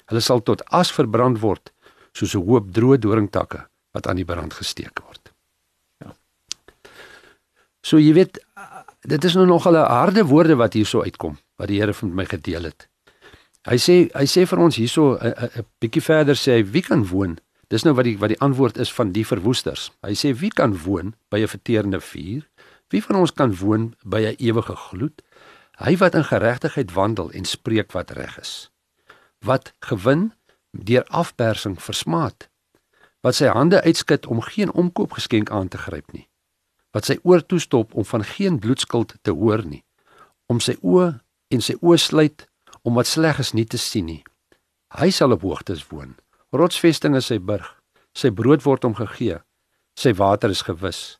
Hulle 0.09 0.21
sal 0.21 0.43
tot 0.45 0.61
as 0.69 0.91
verbrand 0.93 1.41
word, 1.41 1.71
soos 2.13 2.35
'n 2.35 2.45
hoop 2.45 2.71
droë 2.71 2.99
doringtakke 2.99 3.65
wat 3.93 4.07
aan 4.07 4.15
die 4.15 4.25
brand 4.25 4.53
gesteek 4.53 4.99
word. 5.01 5.33
Ja. 6.03 6.13
So 7.81 7.97
jy 7.97 8.13
weet, 8.13 8.39
dit 9.01 9.23
is 9.23 9.35
nou 9.35 9.45
nog 9.45 9.65
'n 9.67 9.75
harde 9.75 10.23
woorde 10.25 10.55
wat 10.55 10.73
hierso 10.73 11.01
uitkom, 11.01 11.37
wat 11.57 11.67
die 11.67 11.79
Here 11.79 11.93
vir 11.93 12.09
my 12.09 12.25
gedeel 12.25 12.63
het. 12.63 12.87
Hy 13.65 13.77
sê 13.77 14.11
hy 14.13 14.25
sê 14.25 14.45
vir 14.45 14.59
ons 14.59 14.75
hierso 14.75 15.17
'n 15.17 15.65
bietjie 15.81 16.01
verder 16.01 16.35
sê 16.35 16.57
hy 16.57 16.63
wie 16.63 16.81
kan 16.81 17.03
woon 17.05 17.39
Dis 17.73 17.83
nou 17.85 17.95
wat 17.97 18.05
die 18.05 18.17
wat 18.21 18.29
die 18.33 18.41
antwoord 18.45 18.77
is 18.77 18.91
van 18.93 19.11
die 19.15 19.25
verwoesters. 19.25 19.89
Hy 20.05 20.13
sê 20.17 20.33
wie 20.37 20.51
kan 20.53 20.75
woon 20.85 21.15
by 21.33 21.41
'n 21.41 21.47
verterende 21.47 21.99
vuur? 21.99 22.45
Wie 22.89 23.03
van 23.03 23.15
ons 23.15 23.33
kan 23.33 23.55
woon 23.55 23.95
by 24.03 24.21
'n 24.21 24.35
ewige 24.37 24.75
gloed? 24.75 25.21
Hy 25.75 25.97
wat 25.97 26.15
in 26.15 26.23
geregtigheid 26.23 26.93
wandel 26.93 27.31
en 27.31 27.45
spreek 27.45 27.91
wat 27.91 28.11
reg 28.15 28.39
is. 28.39 28.71
Wat 29.39 29.73
gewin 29.79 30.33
deur 30.71 31.03
afpersing 31.03 31.81
versmaat. 31.81 32.49
Wat 33.19 33.35
sy 33.35 33.51
hande 33.51 33.81
uitskit 33.83 34.25
om 34.25 34.41
geen 34.41 34.71
omkoopgeskenk 34.71 35.49
aan 35.49 35.67
te 35.67 35.77
gryp 35.77 36.11
nie. 36.11 36.27
Wat 36.91 37.05
sy 37.05 37.17
oor 37.23 37.45
toestop 37.45 37.93
om 37.93 38.05
van 38.05 38.23
geen 38.23 38.59
bloedskuld 38.59 39.15
te 39.21 39.31
hoor 39.31 39.65
nie. 39.65 39.83
Om 40.47 40.59
sy 40.59 40.77
oë 40.81 41.11
en 41.51 41.61
sy 41.61 41.75
oë 41.81 41.99
sluit 41.99 42.47
om 42.83 42.95
wat 42.95 43.09
sleg 43.09 43.39
is 43.39 43.51
nie 43.53 43.65
te 43.65 43.77
sien 43.77 44.05
nie. 44.05 44.23
Hy 44.95 45.09
sal 45.11 45.35
op 45.35 45.43
hoogtes 45.43 45.83
woon 45.91 46.15
Rotsvesting 46.55 47.17
is 47.19 47.27
sy 47.27 47.35
burg. 47.43 47.67
Sy 48.15 48.29
brood 48.31 48.63
word 48.63 48.85
hom 48.87 48.93
gegee. 48.95 49.41
Sy 49.99 50.13
water 50.15 50.53
is 50.53 50.61
gewis. 50.63 51.17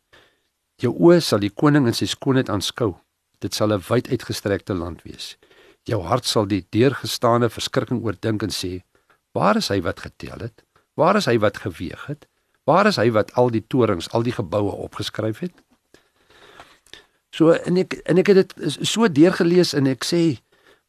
Jou 0.79 0.93
oë 0.95 1.19
sal 1.19 1.41
die 1.43 1.51
koning 1.51 1.89
in 1.89 1.97
sy 1.97 2.07
skoonheid 2.07 2.47
aanskou. 2.51 2.93
Dit 3.39 3.53
sal 3.53 3.73
'n 3.73 3.83
wyd 3.87 4.09
uitgestrekte 4.09 4.73
land 4.73 5.03
wees. 5.03 5.37
Jou 5.83 6.01
hart 6.03 6.25
sal 6.25 6.47
die 6.47 6.65
deurgestaande 6.69 7.49
verskrikking 7.49 8.03
oordink 8.03 8.41
en 8.43 8.49
sê: 8.49 8.83
Waar 9.31 9.55
is 9.55 9.67
hy 9.67 9.81
wat 9.81 9.99
getel 9.99 10.39
het? 10.39 10.63
Waar 10.93 11.15
is 11.15 11.25
hy 11.25 11.37
wat 11.39 11.57
geweeg 11.57 12.05
het? 12.05 12.27
Waar 12.63 12.85
is 12.85 12.95
hy 12.95 13.11
wat 13.11 13.33
al 13.33 13.49
die 13.49 13.65
torings, 13.67 14.09
al 14.09 14.23
die 14.23 14.31
geboue 14.33 14.71
opgeskryf 14.71 15.39
het? 15.39 15.53
So 17.29 17.51
en 17.51 17.77
ek 17.77 17.93
en 17.93 18.17
ek 18.17 18.27
het 18.27 18.35
dit 18.35 18.77
so 18.81 19.07
deurgelees 19.07 19.73
en 19.73 19.87
ek 19.87 20.03
sê: 20.03 20.39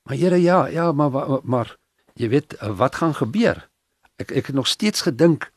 Maar 0.03 0.17
Here, 0.17 0.43
ja, 0.43 0.67
ja, 0.67 0.93
maar 0.93 1.11
maar, 1.11 1.41
maar 1.43 1.77
jy 2.15 2.29
weet 2.29 2.55
wat 2.61 2.95
gaan 2.95 3.15
gebeur? 3.15 3.69
ek 4.17 4.31
ek 4.33 4.47
het 4.51 4.57
nog 4.57 4.69
steeds 4.69 5.05
gedink, 5.05 5.51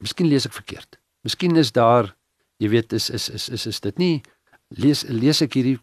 miskien 0.00 0.28
lees 0.28 0.46
ek 0.48 0.56
verkeerd. 0.56 0.98
Miskien 1.26 1.56
is 1.56 1.72
daar, 1.72 2.14
jy 2.62 2.70
weet, 2.72 2.92
is 2.96 3.10
is 3.10 3.28
is 3.28 3.48
is 3.48 3.66
is 3.66 3.80
dit 3.84 3.98
nie 3.98 4.14
lees 4.74 5.04
lees 5.08 5.42
ek 5.42 5.54
hierdie 5.54 5.78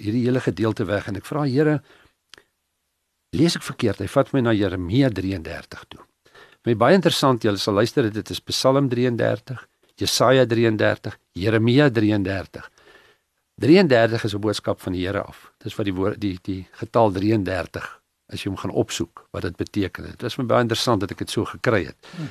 hierdie 0.00 0.24
hele 0.26 0.40
gedeelte 0.40 0.86
weg 0.86 1.08
en 1.08 1.16
ek 1.16 1.26
vra 1.28 1.46
Here 1.46 1.80
lees 3.36 3.56
ek 3.56 3.62
verkeerd. 3.62 4.00
Hy 4.00 4.08
vat 4.08 4.32
my 4.32 4.40
na 4.40 4.54
Jeremia 4.56 5.10
33 5.10 5.84
toe. 5.92 6.02
My 6.66 6.74
baie 6.74 6.96
interessant, 6.98 7.44
julle 7.44 7.60
sal 7.62 7.76
luister 7.78 8.08
dit 8.10 8.30
is 8.30 8.40
Psalm 8.40 8.88
33, 8.90 9.60
Jesaja 10.00 10.46
33, 10.46 11.14
Jeremia 11.38 11.90
33. 11.90 12.70
33 13.60 14.24
is 14.24 14.34
'n 14.34 14.40
boodskap 14.40 14.80
van 14.80 14.92
die 14.92 15.06
Here 15.06 15.22
af. 15.22 15.52
Dis 15.62 15.74
wat 15.76 15.86
die 15.86 15.94
woord 15.94 16.20
die 16.20 16.38
die 16.42 16.68
getal 16.72 17.12
33 17.12 18.00
as 18.28 18.42
jy 18.42 18.50
hom 18.50 18.58
gaan 18.58 18.74
opsoek 18.74 19.28
wat 19.30 19.42
dit 19.42 19.56
beteken. 19.56 20.04
Dit 20.04 20.22
was 20.22 20.36
my 20.38 20.44
baie 20.44 20.60
interessant 20.60 21.00
dat 21.00 21.10
ek 21.10 21.18
dit 21.18 21.30
so 21.30 21.44
gekry 21.44 21.86
het. 21.86 21.96
Hmm. 22.16 22.30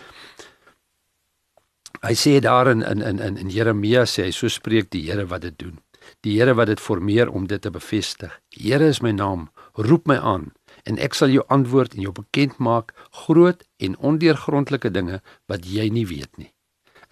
Hy 2.03 2.13
sê 2.13 2.39
daar 2.39 2.67
in 2.67 2.83
in 2.83 3.01
in 3.01 3.37
in 3.37 3.49
Jeremia 3.49 4.05
sê 4.05 4.23
hy 4.23 4.31
so 4.31 4.47
spreek 4.47 4.91
die 4.91 5.05
Here 5.07 5.25
wat 5.25 5.41
dit 5.41 5.57
doen. 5.59 5.79
Die 6.25 6.39
Here 6.39 6.55
wat 6.58 6.72
dit 6.72 6.82
formeer 6.82 7.29
om 7.29 7.46
dit 7.46 7.62
te 7.62 7.70
bevestig. 7.70 8.34
Here 8.50 8.88
is 8.89 9.01
my 9.05 9.12
naam, 9.13 9.50
roep 9.77 10.08
my 10.10 10.17
aan 10.17 10.50
en 10.89 10.98
ek 10.98 11.13
sal 11.13 11.29
jou 11.29 11.44
antwoord 11.53 11.94
en 11.94 12.01
jou 12.01 12.13
bekend 12.17 12.58
maak 12.58 12.94
groot 13.25 13.62
en 13.77 13.98
ondeurgrondelike 13.98 14.89
dinge 14.89 15.22
wat 15.50 15.70
jy 15.70 15.86
nie 15.94 16.05
weet 16.10 16.34
nie. 16.41 16.50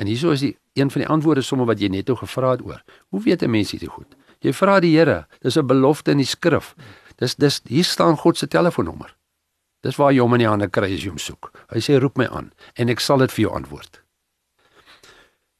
En 0.02 0.10
hieso 0.10 0.34
is 0.34 0.42
die 0.42 0.56
een 0.74 0.90
van 0.90 1.04
die 1.04 1.10
antwoorde 1.10 1.46
sommer 1.46 1.70
wat 1.70 1.82
jy 1.82 1.92
net 1.94 2.10
o 2.10 2.18
gevra 2.18 2.56
het 2.56 2.66
oor. 2.66 2.82
Hoe 3.14 3.22
weet 3.22 3.44
'n 3.44 3.52
mens 3.52 3.72
dit 3.72 3.86
goed? 3.90 4.16
Jy 4.42 4.54
vra 4.54 4.80
die 4.80 4.98
Here. 4.98 5.28
Dis 5.42 5.58
'n 5.58 5.68
belofte 5.68 6.12
in 6.12 6.18
die 6.18 6.26
skrif. 6.26 6.76
Dis 7.18 7.36
dis 7.36 7.62
hier 7.68 7.84
staan 7.84 8.18
God 8.18 8.38
se 8.38 8.48
telefoonnommer. 8.48 9.16
Dis 9.82 9.96
waar 9.96 10.12
jy 10.12 10.20
hom 10.20 10.34
in 10.34 10.40
die 10.40 10.48
hande 10.48 10.70
kry 10.70 10.94
as 10.94 11.04
jy 11.04 11.10
hom 11.10 11.18
soek. 11.18 11.52
Hy 11.70 11.80
sê 11.80 12.00
roep 12.00 12.18
my 12.18 12.28
aan 12.28 12.52
en 12.76 12.90
ek 12.90 13.00
sal 13.00 13.18
dit 13.18 13.32
vir 13.32 13.42
jou 13.46 13.56
antwoord. 13.56 14.02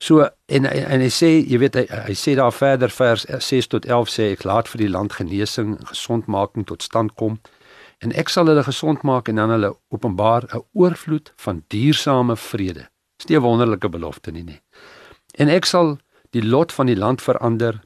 So 0.04 0.26
en 0.52 0.66
en 0.68 1.02
hy 1.04 1.10
sê 1.14 1.30
jy 1.48 1.58
weet 1.62 1.78
hy, 1.80 1.84
hy 2.10 2.16
sê 2.20 2.34
daar 2.36 2.52
verder 2.52 2.92
vers 2.92 3.24
6 3.48 3.70
tot 3.72 3.86
11 3.88 4.10
sê 4.12 4.26
ek 4.34 4.44
laat 4.44 4.68
vir 4.68 4.82
die 4.84 4.92
land 4.92 5.14
genesing 5.16 5.78
en 5.78 5.92
gesondmaking 5.94 6.66
tot 6.68 6.84
stand 6.84 7.14
kom 7.20 7.38
en 8.04 8.12
ek 8.20 8.32
sal 8.34 8.52
hulle 8.52 8.66
gesond 8.68 9.06
maak 9.08 9.32
en 9.32 9.40
dan 9.40 9.54
hulle 9.56 9.72
openbaar 9.96 10.50
'n 10.50 10.64
oorvloed 10.74 11.32
van 11.46 11.64
duursame 11.72 12.36
vrede. 12.36 12.90
Dis 13.18 13.30
nie 13.30 13.38
'n 13.38 13.48
wonderlike 13.48 13.90
belofte 13.90 14.32
nie 14.32 14.44
nie. 14.44 14.62
En 15.40 15.48
ek 15.50 15.66
sal 15.66 15.98
die 16.32 16.44
lot 16.44 16.72
van 16.72 16.86
die 16.86 17.00
land 17.00 17.22
verander 17.22 17.82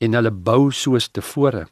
en 0.00 0.14
hulle 0.14 0.30
bou 0.30 0.72
soos 0.72 1.08
tevore. 1.08 1.66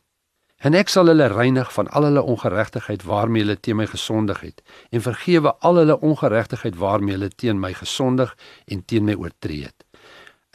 En 0.58 0.74
ek 0.74 0.88
sal 0.88 1.06
hulle 1.06 1.26
reinig 1.26 1.72
van 1.72 1.88
al 1.88 2.02
hulle 2.02 2.22
ongeregtigheid 2.22 3.02
waarmee 3.02 3.42
hulle 3.42 3.60
teen 3.60 3.76
my 3.76 3.86
gesondig 3.86 4.40
het 4.40 4.62
en 4.90 5.02
vergewe 5.02 5.54
al 5.58 5.76
hulle 5.76 6.00
ongeregtigheid 6.00 6.76
waarmee 6.76 7.14
hulle 7.14 7.30
teen 7.30 7.60
my 7.60 7.72
gesondig 7.72 8.36
en 8.66 8.84
teen 8.84 9.04
my 9.04 9.14
oortree 9.14 9.64
het. 9.64 9.87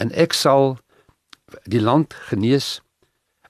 En 0.03 0.11
ek 0.11 0.35
sal 0.37 0.77
die 1.69 1.81
land 1.81 2.13
genees 2.29 2.81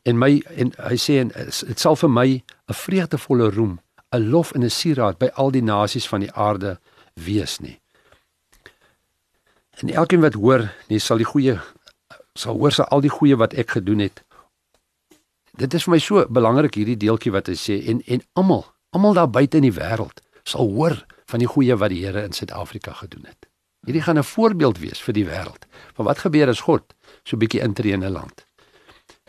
en 0.03 0.19
my 0.19 0.31
en 0.60 0.74
hy 0.77 0.98
sê 1.00 1.19
en 1.24 1.31
dit 1.33 1.79
sal 1.79 1.98
vir 2.00 2.12
my 2.12 2.27
'n 2.69 2.79
vreugdevolle 2.86 3.50
roem, 3.55 3.79
'n 4.13 4.29
lof 4.29 4.51
en 4.51 4.63
'n 4.63 4.69
sieraad 4.69 5.17
by 5.17 5.29
al 5.33 5.51
die 5.51 5.63
nasies 5.63 6.07
van 6.07 6.19
die 6.19 6.33
aarde 6.33 6.79
wees 7.13 7.60
nie. 7.60 7.79
En 9.81 9.89
elkeen 9.89 10.22
wat 10.22 10.33
hoor, 10.33 10.72
nee 10.89 11.00
sal 11.00 11.17
die 11.17 11.31
goeie 11.33 11.60
sal 12.36 12.57
hoor 12.57 12.72
sy 12.72 12.81
al 12.81 13.01
die 13.01 13.13
goeie 13.13 13.36
wat 13.38 13.53
ek 13.53 13.69
gedoen 13.69 14.00
het 14.00 14.24
dit 15.57 15.74
is 15.74 15.86
vir 15.86 15.93
my 15.93 16.01
so 16.01 16.25
belangrik 16.33 16.77
hierdie 16.79 16.98
deeltjie 16.98 17.33
wat 17.33 17.50
hy 17.51 17.57
sê 17.60 17.79
en 17.91 18.01
en 18.10 18.24
almal, 18.39 18.65
almal 18.95 19.17
daar 19.17 19.29
buite 19.29 19.60
in 19.62 19.67
die 19.67 19.75
wêreld 19.75 20.24
sal 20.50 20.72
hoor 20.74 20.98
van 21.29 21.43
die 21.43 21.50
goeie 21.50 21.77
wat 21.79 21.93
die 21.93 22.01
Here 22.03 22.24
in 22.25 22.33
Suid-Afrika 22.33 22.93
gedoen 22.93 23.29
het. 23.29 23.48
Hierdie 23.86 24.02
gaan 24.02 24.18
'n 24.18 24.24
voorbeeld 24.24 24.80
wees 24.80 25.02
vir 25.02 25.13
die 25.13 25.25
wêreld 25.25 25.66
van 25.94 26.06
wat 26.06 26.20
gebeur 26.20 26.48
as 26.48 26.62
God 26.62 26.94
so 27.24 27.38
bietjie 27.38 27.62
intree 27.62 27.94
in 27.94 28.04
'n 28.04 28.12
land. 28.12 28.46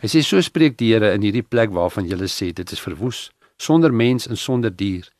Hy 0.01 0.07
sê 0.07 0.23
so 0.23 0.41
spreek 0.41 0.77
die 0.77 0.93
Here 0.93 1.13
in 1.13 1.21
hierdie 1.21 1.47
plek 1.47 1.69
waarvan 1.69 2.07
jy 2.07 2.15
sê 2.27 2.53
dit 2.53 2.71
is 2.71 2.79
verwoes, 2.79 3.31
sonder 3.57 3.93
mens 3.93 4.27
en 4.27 4.37
sonder 4.37 4.75
dier. 4.75 5.11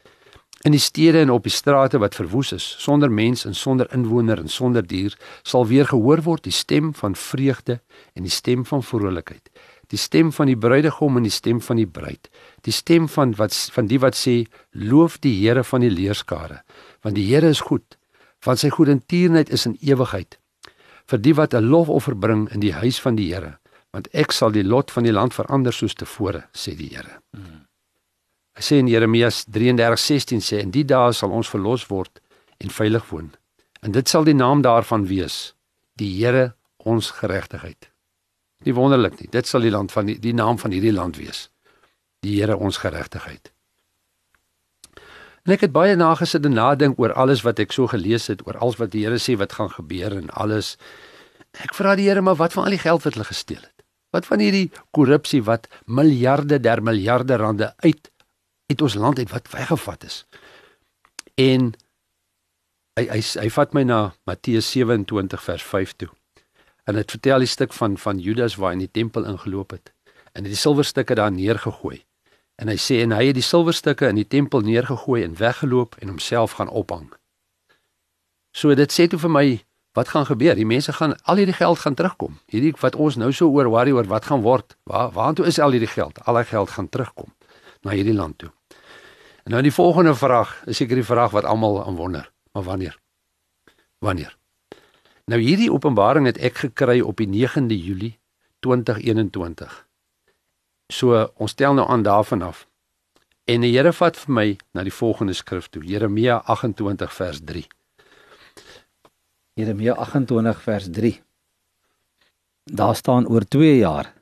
In 0.64 0.72
die 0.72 0.80
stede 0.80 1.20
en 1.22 1.30
op 1.30 1.44
die 1.44 1.52
strate 1.52 1.98
wat 1.98 2.16
verwoes 2.16 2.52
is, 2.52 2.76
sonder 2.80 3.12
mens 3.12 3.46
en 3.46 3.54
sonder 3.56 3.88
inwoner 3.94 4.40
en 4.40 4.48
sonder 4.48 4.88
dier, 4.88 5.18
sal 5.44 5.68
weer 5.68 5.86
gehoor 5.86 6.22
word 6.22 6.44
die 6.44 6.52
stem 6.52 6.94
van 6.94 7.16
vreugde 7.16 7.82
en 8.14 8.24
die 8.24 8.32
stem 8.32 8.66
van 8.66 8.84
vrolikheid 8.84 9.50
die 9.92 10.00
stem 10.00 10.32
van 10.34 10.50
die 10.50 10.58
bruidegom 10.58 11.20
en 11.20 11.26
die 11.28 11.34
stem 11.34 11.60
van 11.62 11.80
die 11.80 11.90
bruid 11.90 12.30
die 12.66 12.74
stem 12.74 13.08
van 13.12 13.36
wat 13.40 13.56
van 13.76 13.90
die 13.92 14.00
wat 14.02 14.18
sê 14.18 14.36
loof 14.72 15.20
die 15.22 15.36
Here 15.42 15.64
van 15.64 15.86
die 15.86 15.94
leerskare 15.94 16.62
want 17.06 17.18
die 17.18 17.28
Here 17.30 17.50
is 17.54 17.62
goed 17.70 17.98
want 18.46 18.62
sy 18.62 18.72
goedertierenheid 18.74 19.50
is 19.50 19.66
in 19.70 19.78
ewigheid 19.82 20.40
vir 21.12 21.22
die 21.22 21.36
wat 21.38 21.54
'n 21.54 21.70
lofoffer 21.70 22.16
bring 22.16 22.50
in 22.52 22.60
die 22.60 22.74
huis 22.74 23.00
van 23.02 23.16
die 23.16 23.34
Here 23.34 23.58
want 23.92 24.08
ek 24.14 24.32
sal 24.32 24.52
die 24.52 24.64
lot 24.64 24.92
van 24.92 25.04
die 25.04 25.14
land 25.14 25.34
verander 25.34 25.74
soos 25.74 25.94
tevore 25.94 26.46
sê 26.54 26.76
die 26.76 26.90
Here 26.90 27.22
hmm. 27.34 27.66
hy 28.58 28.62
sê 28.62 28.80
in 28.80 28.88
Jeremia 28.88 29.30
33:16 29.30 30.42
sê 30.42 30.60
in 30.60 30.72
die 30.72 30.86
dae 30.86 31.14
sal 31.14 31.32
ons 31.32 31.50
verlos 31.50 31.90
word 31.90 32.22
en 32.60 32.70
veilig 32.70 33.10
woon 33.12 33.32
en 33.82 33.92
dit 33.92 34.08
sal 34.08 34.24
die 34.24 34.38
naam 34.38 34.62
daarvan 34.62 35.08
wees 35.08 35.54
die 35.96 36.14
Here 36.20 36.56
ons 36.78 37.12
geregtigheid 37.12 37.90
Nie 38.66 38.74
wonderlik 38.74 39.20
nie. 39.20 39.30
Dit 39.30 39.48
sal 39.48 39.66
die 39.66 39.74
land 39.74 39.92
van 39.94 40.10
die, 40.10 40.18
die 40.22 40.34
naam 40.34 40.58
van 40.62 40.74
hierdie 40.74 40.94
land 40.94 41.20
wees. 41.22 41.50
Die 42.26 42.40
Here 42.40 42.58
ons 42.58 42.80
geregtigheid. 42.82 43.52
En 45.46 45.54
ek 45.54 45.68
het 45.68 45.74
baie 45.74 45.94
nagesit 45.94 46.46
en 46.48 46.56
nadink 46.58 46.98
oor 47.00 47.14
alles 47.14 47.44
wat 47.46 47.60
ek 47.62 47.74
so 47.76 47.86
gelees 47.92 48.26
het, 48.32 48.42
oor 48.48 48.58
alles 48.58 48.80
wat 48.82 48.96
die 48.96 49.04
Here 49.06 49.20
sê 49.22 49.36
wat 49.38 49.54
gaan 49.54 49.70
gebeur 49.70 50.16
en 50.18 50.32
alles. 50.34 50.74
Ek 51.62 51.76
vra 51.78 51.94
die 51.96 52.08
Here, 52.10 52.24
maar 52.26 52.40
wat 52.40 52.56
van 52.58 52.66
al 52.66 52.74
die 52.74 52.82
geld 52.82 53.06
wat 53.06 53.14
hulle 53.14 53.30
gesteel 53.30 53.62
het? 53.62 53.86
Wat 54.16 54.26
van 54.26 54.42
hierdie 54.42 54.72
korrupsie 54.96 55.44
wat 55.46 55.68
miljarde 55.86 56.58
der 56.60 56.82
miljarde 56.82 57.38
rande 57.38 57.74
uit 57.86 58.10
uit 58.72 58.82
ons 58.82 58.96
land 58.98 59.20
uit 59.22 59.30
wat 59.30 59.52
weggevat 59.54 60.08
is? 60.10 60.24
En 61.38 61.76
hy 62.98 63.06
hy 63.12 63.22
hy 63.22 63.50
vat 63.54 63.78
my 63.78 63.84
na 63.86 64.00
Matteus 64.26 64.72
27 64.74 65.46
vers 65.46 65.68
5 65.76 65.94
toe. 66.02 66.10
En 66.90 66.98
dit 66.98 67.18
vertel 67.18 67.46
die 67.46 67.52
stuk 67.54 67.76
van 67.78 68.00
van 68.02 68.18
Judas 68.24 68.58
waar 68.58 68.74
hy 68.74 68.80
in 68.80 68.88
die 68.88 68.96
tempel 69.02 69.30
ingeloop 69.30 69.78
het 69.78 69.94
en 70.36 70.44
het 70.44 70.52
die 70.52 70.60
silwerstukke 70.60 71.16
daar 71.16 71.32
neergegooi. 71.32 72.02
En 72.56 72.72
hy 72.72 72.78
sê 72.80 73.02
en 73.04 73.12
hy 73.12 73.30
het 73.30 73.38
die 73.38 73.44
silwerstukke 73.44 74.08
in 74.08 74.20
die 74.20 74.28
tempel 74.28 74.64
neergegooi 74.64 75.24
en 75.24 75.36
weggeloop 75.36 75.96
en 76.00 76.14
homself 76.14 76.56
gaan 76.60 76.72
ophang. 76.72 77.10
So 78.56 78.76
dit 78.76 78.92
sê 78.92 79.10
toe 79.12 79.20
vir 79.20 79.32
my 79.32 79.48
wat 79.96 80.12
gaan 80.12 80.26
gebeur? 80.28 80.56
Die 80.56 80.68
mense 80.68 80.94
gaan 80.94 81.16
al 81.24 81.40
hierdie 81.40 81.56
geld 81.56 81.80
gaan 81.80 81.96
terugkom. 81.96 82.40
Hierdie 82.52 82.74
wat 82.80 82.96
ons 82.96 83.16
nou 83.16 83.32
so 83.34 83.48
oor 83.48 83.70
worry 83.72 83.92
oor 83.96 84.08
wat 84.12 84.28
gaan 84.28 84.44
word. 84.44 84.76
Waar 84.84 85.12
waartoe 85.16 85.48
is 85.48 85.60
al 85.60 85.72
hierdie 85.72 85.92
geld? 85.92 86.20
Al 86.28 86.40
die 86.42 86.48
geld 86.52 86.70
gaan 86.70 86.90
terugkom 86.90 87.32
na 87.86 87.96
hierdie 87.96 88.16
land 88.16 88.38
toe. 88.38 88.52
En 89.46 89.54
nou 89.54 89.62
die 89.62 89.74
volgende 89.74 90.16
vraag, 90.16 90.56
is 90.66 90.80
seker 90.82 90.98
die 90.98 91.06
vraag 91.06 91.32
wat 91.32 91.46
almal 91.46 91.84
aan 91.86 91.96
wonder. 91.96 92.32
Maar 92.52 92.64
wanneer? 92.64 93.00
Wanneer? 94.00 94.38
Nou 95.26 95.40
hierdie 95.42 95.72
openbaring 95.72 96.26
het 96.26 96.38
ek 96.38 96.58
gekry 96.66 97.00
op 97.02 97.18
die 97.22 97.28
9de 97.30 97.78
Julie 97.78 98.16
2021. 98.60 99.85
So 100.94 101.30
ons 101.36 101.54
tel 101.54 101.74
nou 101.74 101.88
aan 101.90 102.04
daarvan 102.04 102.42
af. 102.42 102.68
En 103.46 103.62
die 103.62 103.74
Here 103.74 103.94
vat 103.94 104.18
vir 104.18 104.34
my 104.34 104.48
na 104.74 104.84
die 104.84 104.94
volgende 104.94 105.34
skrif 105.34 105.70
toe, 105.70 105.84
Jeremia 105.86 106.42
28 106.46 107.14
vers 107.14 107.42
3. 107.46 107.66
Jeremia 109.56 109.94
28 109.94 110.62
vers 110.62 110.90
3. 110.92 111.14
Daar 112.66 112.96
staan 112.96 113.28
oor 113.28 113.46
2 113.46 113.78
jaar 113.78 114.16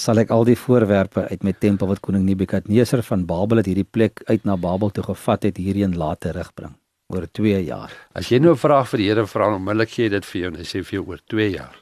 sal 0.00 0.18
ek 0.22 0.30
al 0.34 0.46
die 0.48 0.56
voorwerpe 0.58 1.26
uit 1.30 1.44
my 1.46 1.52
tempel 1.52 1.90
wat 1.90 2.00
koning 2.04 2.24
Nebukadneser 2.26 3.02
van 3.06 3.26
Babel 3.28 3.60
het 3.60 3.68
hierdie 3.68 3.86
plek 3.86 4.22
uit 4.30 4.46
na 4.48 4.56
Babel 4.56 4.92
toe 4.96 5.04
gevat 5.04 5.44
het 5.48 5.60
hierheen 5.60 5.96
laat 6.00 6.22
terugbring 6.24 6.72
oor 7.10 7.26
2 7.26 7.60
jaar. 7.66 7.92
As 8.14 8.30
jy 8.30 8.38
nou 8.38 8.52
'n 8.54 8.62
vraag 8.64 8.88
vir 8.88 8.98
die 8.98 9.08
Here 9.08 9.26
vra, 9.26 9.54
onmiddellik 9.54 9.90
gee 9.90 10.04
hy 10.04 10.10
dit 10.10 10.24
vir 10.24 10.40
jou 10.40 10.50
en 10.50 10.56
hy 10.56 10.64
sê 10.64 10.84
vir 10.84 10.94
jou 10.98 11.04
oor 11.08 11.20
2 11.26 11.50
jaar. 11.50 11.76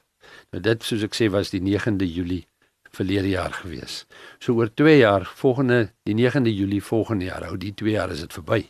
Nou 0.53 0.61
dit 0.63 0.83
soos 0.83 1.03
ek 1.03 1.15
sê 1.15 1.31
was 1.31 1.51
die 1.51 1.61
9de 1.61 2.07
Julie 2.07 2.47
verlede 2.91 3.29
jaar 3.29 3.53
gewees. 3.53 4.07
So 4.39 4.55
oor 4.55 4.71
2 4.75 4.99
jaar, 4.99 5.27
volgende 5.37 5.93
die 6.03 6.15
9de 6.15 6.55
Julie 6.55 6.83
volgende 6.83 7.25
jaar, 7.25 7.45
hou 7.45 7.57
die 7.57 7.75
2 7.75 7.91
jaar 7.91 8.11
is 8.11 8.21
dit 8.21 8.33
verby. 8.33 8.69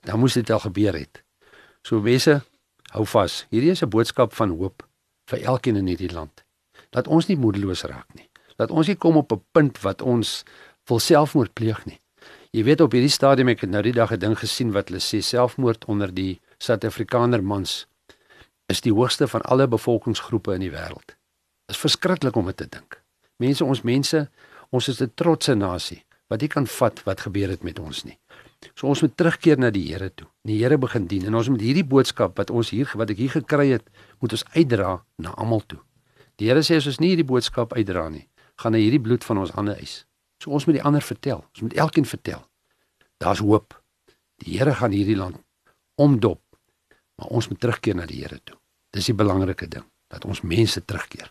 Dan 0.00 0.18
moes 0.18 0.34
dit 0.34 0.50
al 0.50 0.60
gebeur 0.60 0.94
het. 0.94 1.22
So 1.82 2.00
mense, 2.00 2.42
hou 2.92 3.06
vas. 3.06 3.46
Hierdie 3.50 3.70
is 3.70 3.82
'n 3.82 3.88
boodskap 3.88 4.32
van 4.34 4.50
hoop 4.50 4.86
vir 5.26 5.42
elkeen 5.42 5.76
in 5.76 5.86
hierdie 5.86 6.12
land. 6.12 6.44
Dat 6.90 7.06
ons 7.06 7.26
nie 7.26 7.36
moedeloos 7.36 7.82
raak 7.82 8.14
nie. 8.14 8.28
Dat 8.56 8.70
ons 8.70 8.86
nie 8.86 8.96
kom 8.96 9.16
op 9.16 9.32
'n 9.32 9.44
punt 9.52 9.80
wat 9.80 10.02
ons 10.02 10.44
wil 10.86 10.98
selfmoord 10.98 11.52
pleeg 11.52 11.84
nie. 11.86 12.00
Jy 12.50 12.64
weet 12.64 12.80
op 12.80 12.92
hierdie 12.92 13.10
stadium 13.10 13.48
ek 13.48 13.60
het 13.60 13.70
nou 13.70 13.82
die 13.82 13.92
dag 13.92 14.12
'n 14.12 14.18
ding 14.18 14.38
gesien 14.38 14.72
wat 14.72 14.88
hulle 14.88 15.00
sê 15.00 15.22
selfmoord 15.22 15.84
onder 15.84 16.14
die 16.14 16.40
Suid-Afrikaner 16.58 17.42
mans 17.42 17.86
is 18.66 18.80
die 18.80 18.92
hoogste 18.92 19.28
van 19.28 19.40
alle 19.42 19.68
bevolkingsgroepe 19.68 20.54
in 20.54 20.60
die 20.60 20.70
wêreld. 20.70 21.06
Dit 21.66 21.76
is 21.76 21.78
verskriklik 21.78 22.36
om 22.36 22.46
dit 22.46 22.56
te 22.56 22.68
dink. 22.68 23.01
Mense, 23.42 23.64
ons 23.64 23.82
mense, 23.82 24.24
ons 24.70 24.88
is 24.88 25.02
'n 25.02 25.12
trotse 25.14 25.54
nasie 25.54 26.02
wat 26.30 26.40
nie 26.40 26.48
kan 26.48 26.66
vat 26.66 27.02
wat 27.04 27.20
gebeur 27.20 27.50
het 27.52 27.62
met 27.62 27.78
ons 27.78 28.04
nie. 28.04 28.18
So 28.74 28.86
ons 28.88 29.02
moet 29.02 29.16
terugkeer 29.16 29.58
na 29.58 29.70
die 29.70 29.84
Here 29.90 30.10
toe. 30.14 30.28
Die 30.48 30.58
Here 30.62 30.78
begin 30.78 31.06
dien 31.06 31.26
en 31.26 31.34
ons 31.34 31.48
moet 31.48 31.60
hierdie 31.60 31.84
boodskap 31.84 32.38
wat 32.38 32.50
ons 32.50 32.70
hier 32.70 32.90
wat 32.96 33.10
ek 33.10 33.20
hier 33.20 33.34
gekry 33.34 33.68
het, 33.74 33.84
moet 34.20 34.32
ons 34.32 34.44
uitdra 34.54 35.04
na 35.18 35.34
almal 35.36 35.62
toe. 35.66 35.80
Die 36.40 36.48
Here 36.48 36.62
sê 36.62 36.78
as 36.80 36.86
ons 36.86 37.00
nie 37.00 37.12
hierdie 37.12 37.28
boodskap 37.28 37.74
uitdra 37.76 38.08
nie, 38.08 38.28
gaan 38.62 38.74
hy 38.74 38.80
hierdie 38.86 39.02
bloed 39.02 39.24
van 39.24 39.42
ons 39.42 39.52
hande 39.58 39.76
eis. 39.76 40.04
So 40.42 40.50
ons 40.50 40.66
moet 40.66 40.78
die 40.78 40.86
ander 40.86 41.04
vertel. 41.04 41.44
Ons 41.52 41.66
moet 41.66 41.76
elkeen 41.76 42.08
vertel. 42.08 42.42
Daar's 43.20 43.42
hoop. 43.44 43.76
Die 44.42 44.56
Here 44.56 44.74
gaan 44.74 44.94
hierdie 44.94 45.18
land 45.18 45.42
omdop. 46.00 46.40
Maar 47.18 47.28
ons 47.28 47.48
moet 47.48 47.60
terugkeer 47.60 47.98
na 47.98 48.06
die 48.06 48.22
Here 48.22 48.40
toe. 48.44 48.56
Dis 48.90 49.10
die 49.10 49.16
belangrike 49.16 49.68
ding 49.68 49.84
dat 50.08 50.24
ons 50.24 50.42
mense 50.42 50.80
terugkeer. 50.84 51.30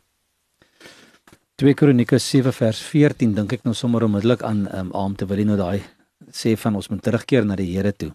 2 1.62 1.76
Kronieke 1.78 2.18
7 2.18 2.50
vers 2.58 2.80
14 2.90 3.36
dink 3.38 3.52
ek 3.54 3.68
nou 3.68 3.76
sommer 3.78 4.02
onmiddellik 4.08 4.42
aan 4.48 4.64
um, 4.74 4.88
Aam 4.98 5.14
te 5.14 5.28
wil 5.30 5.44
nou 5.46 5.60
daai 5.60 5.84
sê 6.34 6.56
van 6.58 6.80
ons 6.80 6.88
moet 6.90 7.04
terugkeer 7.06 7.46
na 7.46 7.54
die 7.60 7.68
Here 7.70 7.92
toe. 7.94 8.10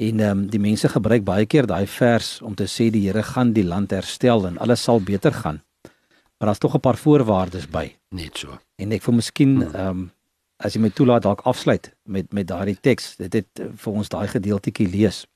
En 0.00 0.22
ehm 0.24 0.38
um, 0.38 0.46
die 0.48 0.60
mense 0.60 0.88
gebruik 0.88 1.20
baie 1.26 1.44
keer 1.44 1.68
daai 1.68 1.84
vers 1.84 2.30
om 2.40 2.54
te 2.56 2.64
sê 2.64 2.86
die 2.94 3.02
Here 3.04 3.20
gaan 3.28 3.52
die 3.52 3.66
land 3.66 3.92
herstel 3.92 4.46
en 4.48 4.56
alles 4.56 4.86
sal 4.88 5.04
beter 5.04 5.36
gaan. 5.42 5.60
Maar 6.38 6.48
daar's 6.48 6.62
tog 6.64 6.74
'n 6.74 6.80
paar 6.80 6.96
voorwaardes 6.96 7.68
by. 7.68 7.92
Net 8.16 8.38
so. 8.38 8.56
En 8.80 8.92
ek 8.92 9.02
vir 9.02 9.14
miskien 9.14 9.54
hmm. 9.60 9.74
ehm 9.74 9.88
um, 9.88 10.10
as 10.56 10.72
jy 10.72 10.80
my 10.80 10.90
toelaat 10.90 11.22
dalk 11.28 11.44
afsluit 11.44 11.92
met 12.04 12.32
met 12.32 12.48
daardie 12.48 12.78
teks. 12.80 13.16
Dit 13.16 13.32
het 13.32 13.62
vir 13.84 13.92
ons 13.92 14.08
daai 14.08 14.28
gedeeltjie 14.28 14.88
lees. 14.88 15.26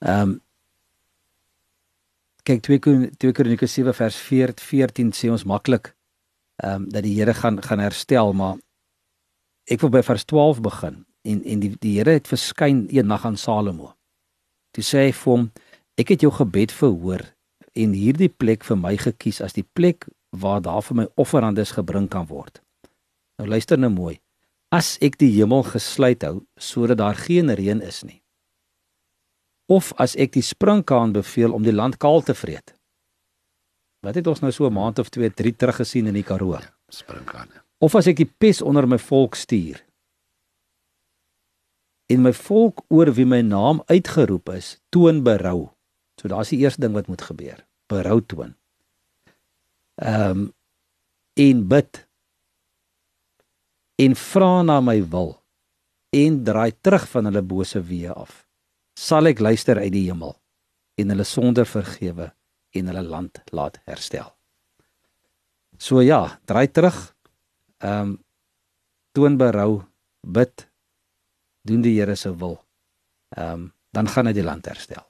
Ehm 0.00 0.20
um, 0.22 0.40
kyk 2.46 2.62
2 2.62 3.10
2 3.18 3.34
Kronieke 3.34 3.66
7 3.66 3.94
vers 3.94 4.16
14 4.22 5.12
sê 5.18 5.30
ons 5.34 5.44
maklik 5.44 5.92
ehm 6.62 6.86
um, 6.86 6.88
dat 6.88 7.04
die 7.04 7.14
Here 7.18 7.34
gaan 7.34 7.60
gaan 7.62 7.82
herstel, 7.82 8.32
maar 8.32 8.56
ek 9.68 9.82
wil 9.82 9.92
by 9.92 10.02
vers 10.06 10.24
12 10.24 10.62
begin 10.64 11.02
en 11.26 11.42
en 11.44 11.60
die 11.60 11.72
die 11.82 11.96
Here 11.98 12.16
het 12.16 12.30
verskyn 12.30 12.86
eendag 12.88 13.26
aan 13.26 13.36
Salomo. 13.36 13.92
Toe 14.72 14.84
sê 14.84 15.06
hy 15.06 15.12
vir 15.12 15.32
hom: 15.32 15.50
"Ek 15.98 16.08
het 16.14 16.22
jou 16.22 16.32
gebed 16.32 16.72
verhoor 16.72 17.24
en 17.74 17.92
hierdie 17.92 18.32
plek 18.32 18.64
vir 18.64 18.76
my 18.76 18.96
gekies 18.96 19.40
as 19.40 19.52
die 19.52 19.66
plek 19.74 20.08
waar 20.30 20.62
daar 20.62 20.82
vir 20.82 20.96
my 20.96 21.06
offerandes 21.16 21.74
gebring 21.76 22.08
kan 22.08 22.26
word." 22.26 22.62
Nou 23.38 23.48
luister 23.48 23.78
nou 23.78 23.90
mooi. 23.90 24.20
As 24.72 24.98
ek 25.02 25.18
die 25.18 25.32
hemel 25.34 25.62
gesluit 25.62 26.22
hou 26.22 26.46
sodat 26.56 26.98
daar 26.98 27.14
geen 27.14 27.50
reën 27.50 27.82
is 27.82 28.04
nie 28.04 28.22
of 29.66 29.92
as 29.98 30.14
ek 30.16 30.36
die 30.36 30.44
sprinkaan 30.44 31.12
beveel 31.16 31.54
om 31.54 31.64
die 31.66 31.74
land 31.74 31.98
kaal 32.02 32.22
te 32.22 32.34
vreet. 32.34 32.74
Wat 34.06 34.14
het 34.14 34.26
ons 34.26 34.40
nou 34.40 34.52
so 34.52 34.66
'n 34.66 34.72
maand 34.72 34.98
of 34.98 35.08
2, 35.08 35.30
3 35.30 35.56
terug 35.56 35.76
gesien 35.76 36.06
in 36.06 36.14
die 36.14 36.22
Karoo? 36.22 36.52
Ja, 36.52 36.74
sprinkaan. 36.88 37.48
Of 37.78 37.94
as 37.94 38.06
ek 38.06 38.16
die 38.16 38.30
pes 38.38 38.62
onder 38.62 38.86
my 38.86 38.98
volk 38.98 39.34
stuur. 39.34 39.82
In 42.06 42.22
my 42.22 42.32
volk 42.32 42.84
oor 42.88 43.12
wie 43.12 43.26
my 43.26 43.40
naam 43.40 43.82
uitgeroep 43.86 44.48
is, 44.48 44.78
toon 44.88 45.22
berou. 45.22 45.70
So 46.20 46.28
daar's 46.28 46.48
die 46.48 46.58
eerste 46.58 46.80
ding 46.80 46.92
wat 46.92 47.06
moet 47.08 47.22
gebeur. 47.22 47.66
Berou 47.86 48.20
toon. 48.20 48.54
Ehm 49.94 50.30
um, 50.30 50.54
en 51.36 51.68
bid 51.68 52.08
en 53.96 54.14
vra 54.16 54.62
na 54.62 54.80
my 54.80 55.08
wil 55.08 55.42
en 56.10 56.44
draai 56.44 56.72
terug 56.80 57.08
van 57.08 57.24
hulle 57.24 57.42
bose 57.42 57.82
weë 57.82 58.12
af 58.12 58.45
sal 58.96 59.28
ek 59.28 59.42
luister 59.44 59.78
uit 59.78 59.92
die 59.92 60.06
hemel 60.08 60.34
en 60.96 61.12
hulle 61.12 61.26
sonder 61.28 61.68
vergewe 61.68 62.30
en 62.76 62.88
hulle 62.90 63.04
land 63.04 63.42
laat 63.52 63.78
herstel. 63.88 64.30
So 65.78 66.00
ja, 66.00 66.38
draai 66.48 66.68
terug. 66.72 66.96
Ehm 67.84 68.00
um, 68.00 68.14
toon 69.16 69.38
berou, 69.40 69.80
bid, 70.20 70.66
doen 71.64 71.80
die 71.80 71.94
Here 71.96 72.16
se 72.16 72.32
wil. 72.36 72.58
Ehm 73.36 73.52
um, 73.52 73.72
dan 73.96 74.08
gaan 74.08 74.28
hy 74.28 74.32
die 74.36 74.44
land 74.44 74.66
herstel. 74.68 75.04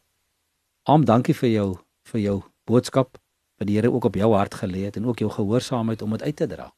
Am, 0.87 1.05
dankie 1.05 1.35
vir 1.35 1.51
jou 1.51 1.71
vir 2.07 2.21
jou 2.21 2.37
boodskap 2.67 3.19
wat 3.59 3.67
die 3.67 3.79
Here 3.79 3.91
ook 3.91 4.05
op 4.11 4.19
jou 4.19 4.33
hart 4.35 4.55
gelê 4.55 4.85
het 4.87 4.97
en 4.97 5.07
ook 5.07 5.23
jou 5.25 5.31
gehoorsaamheid 5.31 6.03
om 6.03 6.15
dit 6.15 6.23
uit 6.23 6.37
te 6.37 6.47
dra. 6.47 6.69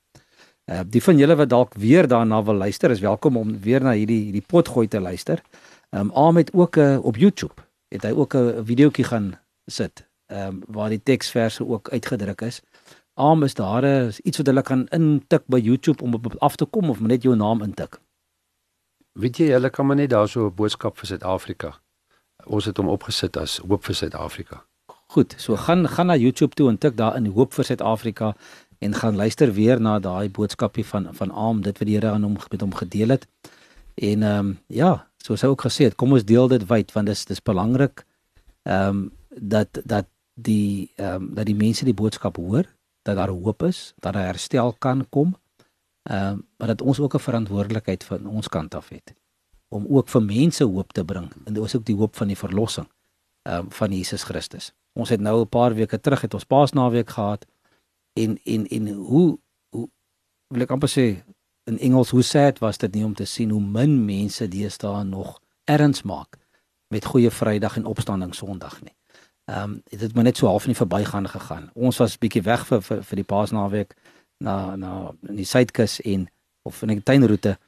Uh, 0.69 0.85
die 0.85 1.03
van 1.03 1.19
julle 1.19 1.37
wat 1.37 1.49
dalk 1.49 1.75
weer 1.81 2.09
daarna 2.09 2.43
wil 2.45 2.61
luister, 2.61 2.91
is 2.91 3.01
welkom 3.01 3.37
om 3.37 3.59
weer 3.61 3.85
na 3.85 3.93
hierdie 3.97 4.23
hierdie 4.29 4.45
potgooi 4.45 4.89
te 4.89 5.01
luister. 5.01 5.43
Ehm 5.91 6.05
um, 6.05 6.13
Aam 6.13 6.37
het 6.37 6.53
ook 6.53 6.77
'n 6.77 6.81
uh, 6.81 7.05
op 7.05 7.17
YouTube 7.17 7.55
het 7.89 8.03
hy 8.03 8.11
ook 8.11 8.35
'n 8.35 8.65
videoetjie 8.65 9.05
gaan 9.05 9.41
sit 9.67 10.09
ehm 10.27 10.47
um, 10.47 10.63
waar 10.67 10.89
die 10.89 11.03
teksverse 11.03 11.67
ook 11.67 11.89
uitgedruk 11.89 12.41
is. 12.41 12.63
Aam 13.15 13.43
is 13.43 13.55
daar 13.55 14.07
iets 14.23 14.37
wat 14.37 14.47
hulle 14.47 14.63
kan 14.63 14.89
intik 14.89 15.43
by 15.47 15.59
YouTube 15.59 16.03
om 16.03 16.15
op 16.15 16.35
af 16.39 16.57
te 16.57 16.65
kom 16.65 16.91
of 16.91 17.01
net 17.01 17.23
jou 17.23 17.37
naam 17.37 17.63
intik. 17.63 18.01
Weet 19.13 19.37
jy 19.37 19.51
hulle 19.51 19.71
kan 19.71 19.87
maar 19.87 19.97
net 19.97 20.11
daar 20.11 20.29
so 20.29 20.47
'n 20.47 20.55
boodskap 20.55 20.99
vir 20.99 21.07
Suid-Afrika. 21.07 21.81
Ons 22.47 22.65
het 22.65 22.77
hom 22.77 22.89
opgesit 22.89 23.37
as 23.37 23.57
hoop 23.57 23.85
vir 23.85 23.95
Suid-Afrika. 23.95 24.65
Goed, 25.07 25.35
so 25.37 25.57
gaan 25.57 25.89
gaan 25.89 26.07
na 26.07 26.17
YouTube 26.17 26.55
toe 26.55 26.69
en 26.69 26.79
tik 26.79 26.97
daar 26.97 27.17
in 27.17 27.27
hoop 27.27 27.55
vir 27.55 27.65
Suid-Afrika 27.65 28.37
en 28.79 28.95
gaan 28.95 29.17
luister 29.17 29.53
weer 29.53 29.81
na 29.81 29.99
daai 29.99 30.31
boodskapie 30.31 30.87
van 30.87 31.15
van 31.15 31.33
Aam 31.33 31.63
dit 31.63 31.79
wat 31.79 31.87
die 31.87 31.97
Here 31.97 32.11
aan 32.11 32.23
hom 32.23 32.37
met 32.51 32.61
hom 32.61 32.75
gedeel 32.75 33.09
het. 33.09 33.27
En 33.95 34.23
ehm 34.23 34.39
um, 34.39 34.59
ja, 34.67 35.08
soos 35.25 35.43
hy 35.43 35.49
ook 35.49 35.63
gesê 35.67 35.89
het, 35.89 35.95
kom 35.95 36.13
ons 36.13 36.25
deel 36.25 36.49
dit 36.49 36.65
wyd 36.69 36.93
want 36.93 37.07
dit 37.07 37.17
is 37.17 37.25
dis 37.25 37.43
belangrik 37.43 38.05
ehm 38.63 38.89
um, 38.89 39.13
dat 39.31 39.81
dat 39.85 40.07
die 40.35 40.91
ehm 40.97 41.23
um, 41.23 41.35
dat 41.35 41.47
die 41.47 41.57
mense 41.57 41.85
die 41.85 41.95
boodskap 41.95 42.37
hoor, 42.37 42.67
dat 43.03 43.17
daar 43.17 43.29
hoop 43.29 43.63
is, 43.63 43.95
dat 43.99 44.13
daar 44.13 44.25
herstel 44.33 44.73
kan 44.79 45.07
kom. 45.09 45.37
Ehm 46.03 46.33
um, 46.33 46.47
maar 46.57 46.69
dat 46.69 46.83
ons 46.83 47.01
ook 47.01 47.15
'n 47.15 47.27
verantwoordelikheid 47.29 48.05
van 48.05 48.27
ons 48.27 48.49
kant 48.49 48.75
af 48.75 48.89
het 48.89 49.15
om 49.69 49.87
ook 49.89 50.09
vir 50.09 50.23
mense 50.23 50.65
hoop 50.65 50.93
te 50.93 51.05
bring 51.05 51.33
en 51.45 51.53
dit 51.55 51.65
is 51.65 51.77
ook 51.77 51.85
die 51.85 51.97
hoop 51.97 52.17
van 52.17 52.27
die 52.27 52.37
verlossing 52.37 52.89
ehm 53.43 53.59
um, 53.59 53.73
van 53.73 53.93
Jesus 53.93 54.23
Christus. 54.23 54.73
Ons 54.93 55.09
het 55.09 55.21
nou 55.21 55.41
'n 55.41 55.49
paar 55.49 55.75
weke 55.75 56.01
terug 56.01 56.21
het 56.21 56.35
ons 56.35 56.45
Paasnaweek 56.45 57.11
gehad 57.11 57.47
en 58.13 58.39
en 58.45 58.67
en 58.67 58.89
hoe 58.89 59.39
hoe 59.69 59.89
wil 60.49 60.63
ek 60.63 60.71
amper 60.71 60.89
sê 60.89 61.25
in 61.69 61.79
Engels 61.79 62.11
hoe 62.11 62.23
sad 62.23 62.59
was 62.59 62.79
dit 62.79 62.95
nie 62.95 63.05
om 63.05 63.15
te 63.15 63.25
sien 63.25 63.51
hoe 63.51 63.63
min 63.63 64.05
mense 64.05 64.49
deesdae 64.49 65.05
nog 65.05 65.39
erns 65.65 66.03
maak 66.03 66.39
met 66.89 67.05
goeie 67.05 67.31
Vrydag 67.31 67.77
en 67.77 67.85
opstanding 67.85 68.35
Sondag 68.35 68.81
nie. 68.83 68.95
Ehm 69.49 69.63
um, 69.63 69.83
dit 69.85 70.01
het 70.01 70.15
maar 70.15 70.25
net 70.25 70.37
so 70.37 70.47
half 70.47 70.65
in 70.65 70.73
die 70.73 70.81
verbygaan 70.81 71.29
gegaan. 71.29 71.71
Ons 71.75 71.97
was 71.97 72.19
bietjie 72.19 72.43
weg 72.43 72.67
vir 72.67 72.83
vir, 72.83 73.03
vir 73.05 73.17
die 73.17 73.25
Paasnaweek 73.25 73.95
na 74.45 74.77
na 74.77 75.13
in 75.29 75.37
die 75.37 75.49
suidkus 75.49 76.01
en 76.01 76.29
of 76.63 76.83
in 76.83 76.91
'n 76.91 77.03
tuinroete 77.03 77.59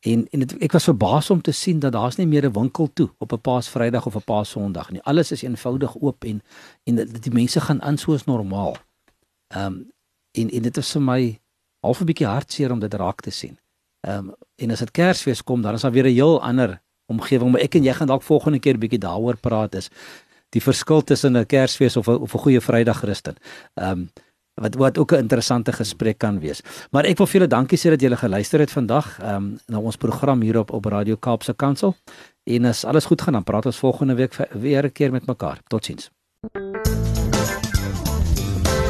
en 0.00 0.26
en 0.30 0.40
het, 0.40 0.56
ek 0.58 0.72
was 0.72 0.84
verbaas 0.84 1.30
om 1.30 1.40
te 1.40 1.52
sien 1.52 1.78
dat 1.78 1.92
daar's 1.92 2.16
nie 2.16 2.26
meer 2.26 2.46
'n 2.46 2.52
winkel 2.52 2.90
toe 2.92 3.10
op 3.18 3.32
'n 3.32 3.40
Paasvrydag 3.40 4.06
of 4.06 4.16
'n 4.16 4.24
Paasondag 4.24 4.90
nie. 4.90 5.02
Alles 5.02 5.32
is 5.32 5.42
eenvoudig 5.42 5.96
oop 6.00 6.24
en 6.24 6.42
en 6.84 6.94
die 7.20 7.32
mense 7.32 7.60
gaan 7.60 7.82
aan 7.82 7.98
soos 7.98 8.24
normaal. 8.24 8.76
Ehm 9.46 9.66
um, 9.66 9.90
en 10.32 10.50
en 10.50 10.62
dit 10.62 10.76
is 10.76 10.90
vir 10.90 11.02
my 11.02 11.40
half 11.80 12.00
'n 12.00 12.04
bietjie 12.04 12.26
hartseer 12.26 12.72
om 12.72 12.80
dit 12.80 12.94
raak 12.94 13.20
te 13.20 13.30
sien. 13.30 13.58
Ehm 14.00 14.28
um, 14.28 14.34
en 14.56 14.70
as 14.70 14.78
dit 14.78 14.90
Kersfees 14.90 15.42
kom, 15.42 15.62
dan 15.62 15.74
is 15.74 15.82
daar 15.82 15.92
weer 15.92 16.04
'n 16.04 16.14
heel 16.14 16.42
ander 16.42 16.80
omgewing, 17.06 17.50
maar 17.50 17.60
ek 17.60 17.74
en 17.74 17.84
jy 17.84 17.92
gaan 17.92 18.06
dalk 18.06 18.22
volgende 18.22 18.58
keer 18.58 18.78
bietjie 18.78 18.98
daaroor 18.98 19.36
praat 19.36 19.74
is 19.74 19.90
die 20.50 20.62
verskil 20.62 21.02
tussen 21.02 21.36
'n 21.36 21.46
Kersfees 21.46 21.96
of 21.96 22.08
'n 22.08 22.20
of 22.20 22.34
'n 22.34 22.38
goeie 22.38 22.60
Vrydag 22.60 22.98
Christen. 22.98 23.36
Ehm 23.74 23.90
um, 23.90 24.10
wat 24.54 24.74
wat 24.74 24.98
ook 24.98 25.12
'n 25.12 25.18
interessante 25.18 25.72
gesprek 25.72 26.18
kan 26.18 26.40
wees. 26.40 26.60
Maar 26.90 27.04
ek 27.04 27.16
wil 27.16 27.26
vir 27.26 27.40
julle 27.40 27.48
dankie 27.48 27.78
sê 27.78 27.88
dat 27.90 28.00
julle 28.00 28.16
geluister 28.16 28.60
het 28.60 28.70
vandag 28.70 29.18
ehm 29.18 29.34
um, 29.34 29.58
na 29.66 29.78
ons 29.78 29.96
program 29.96 30.40
hier 30.40 30.58
op 30.58 30.70
op 30.70 30.84
Radio 30.84 31.16
Kaapse 31.16 31.54
Kansel. 31.54 31.96
En 32.44 32.64
as 32.64 32.84
alles 32.84 33.04
goed 33.04 33.22
gaan, 33.22 33.32
dan 33.32 33.44
praat 33.44 33.66
ons 33.66 33.78
volgende 33.78 34.14
week 34.14 34.34
weer 34.52 34.84
'n 34.84 34.92
keer 34.92 35.12
met 35.12 35.26
mekaar. 35.26 35.60
Totsiens. 35.66 36.10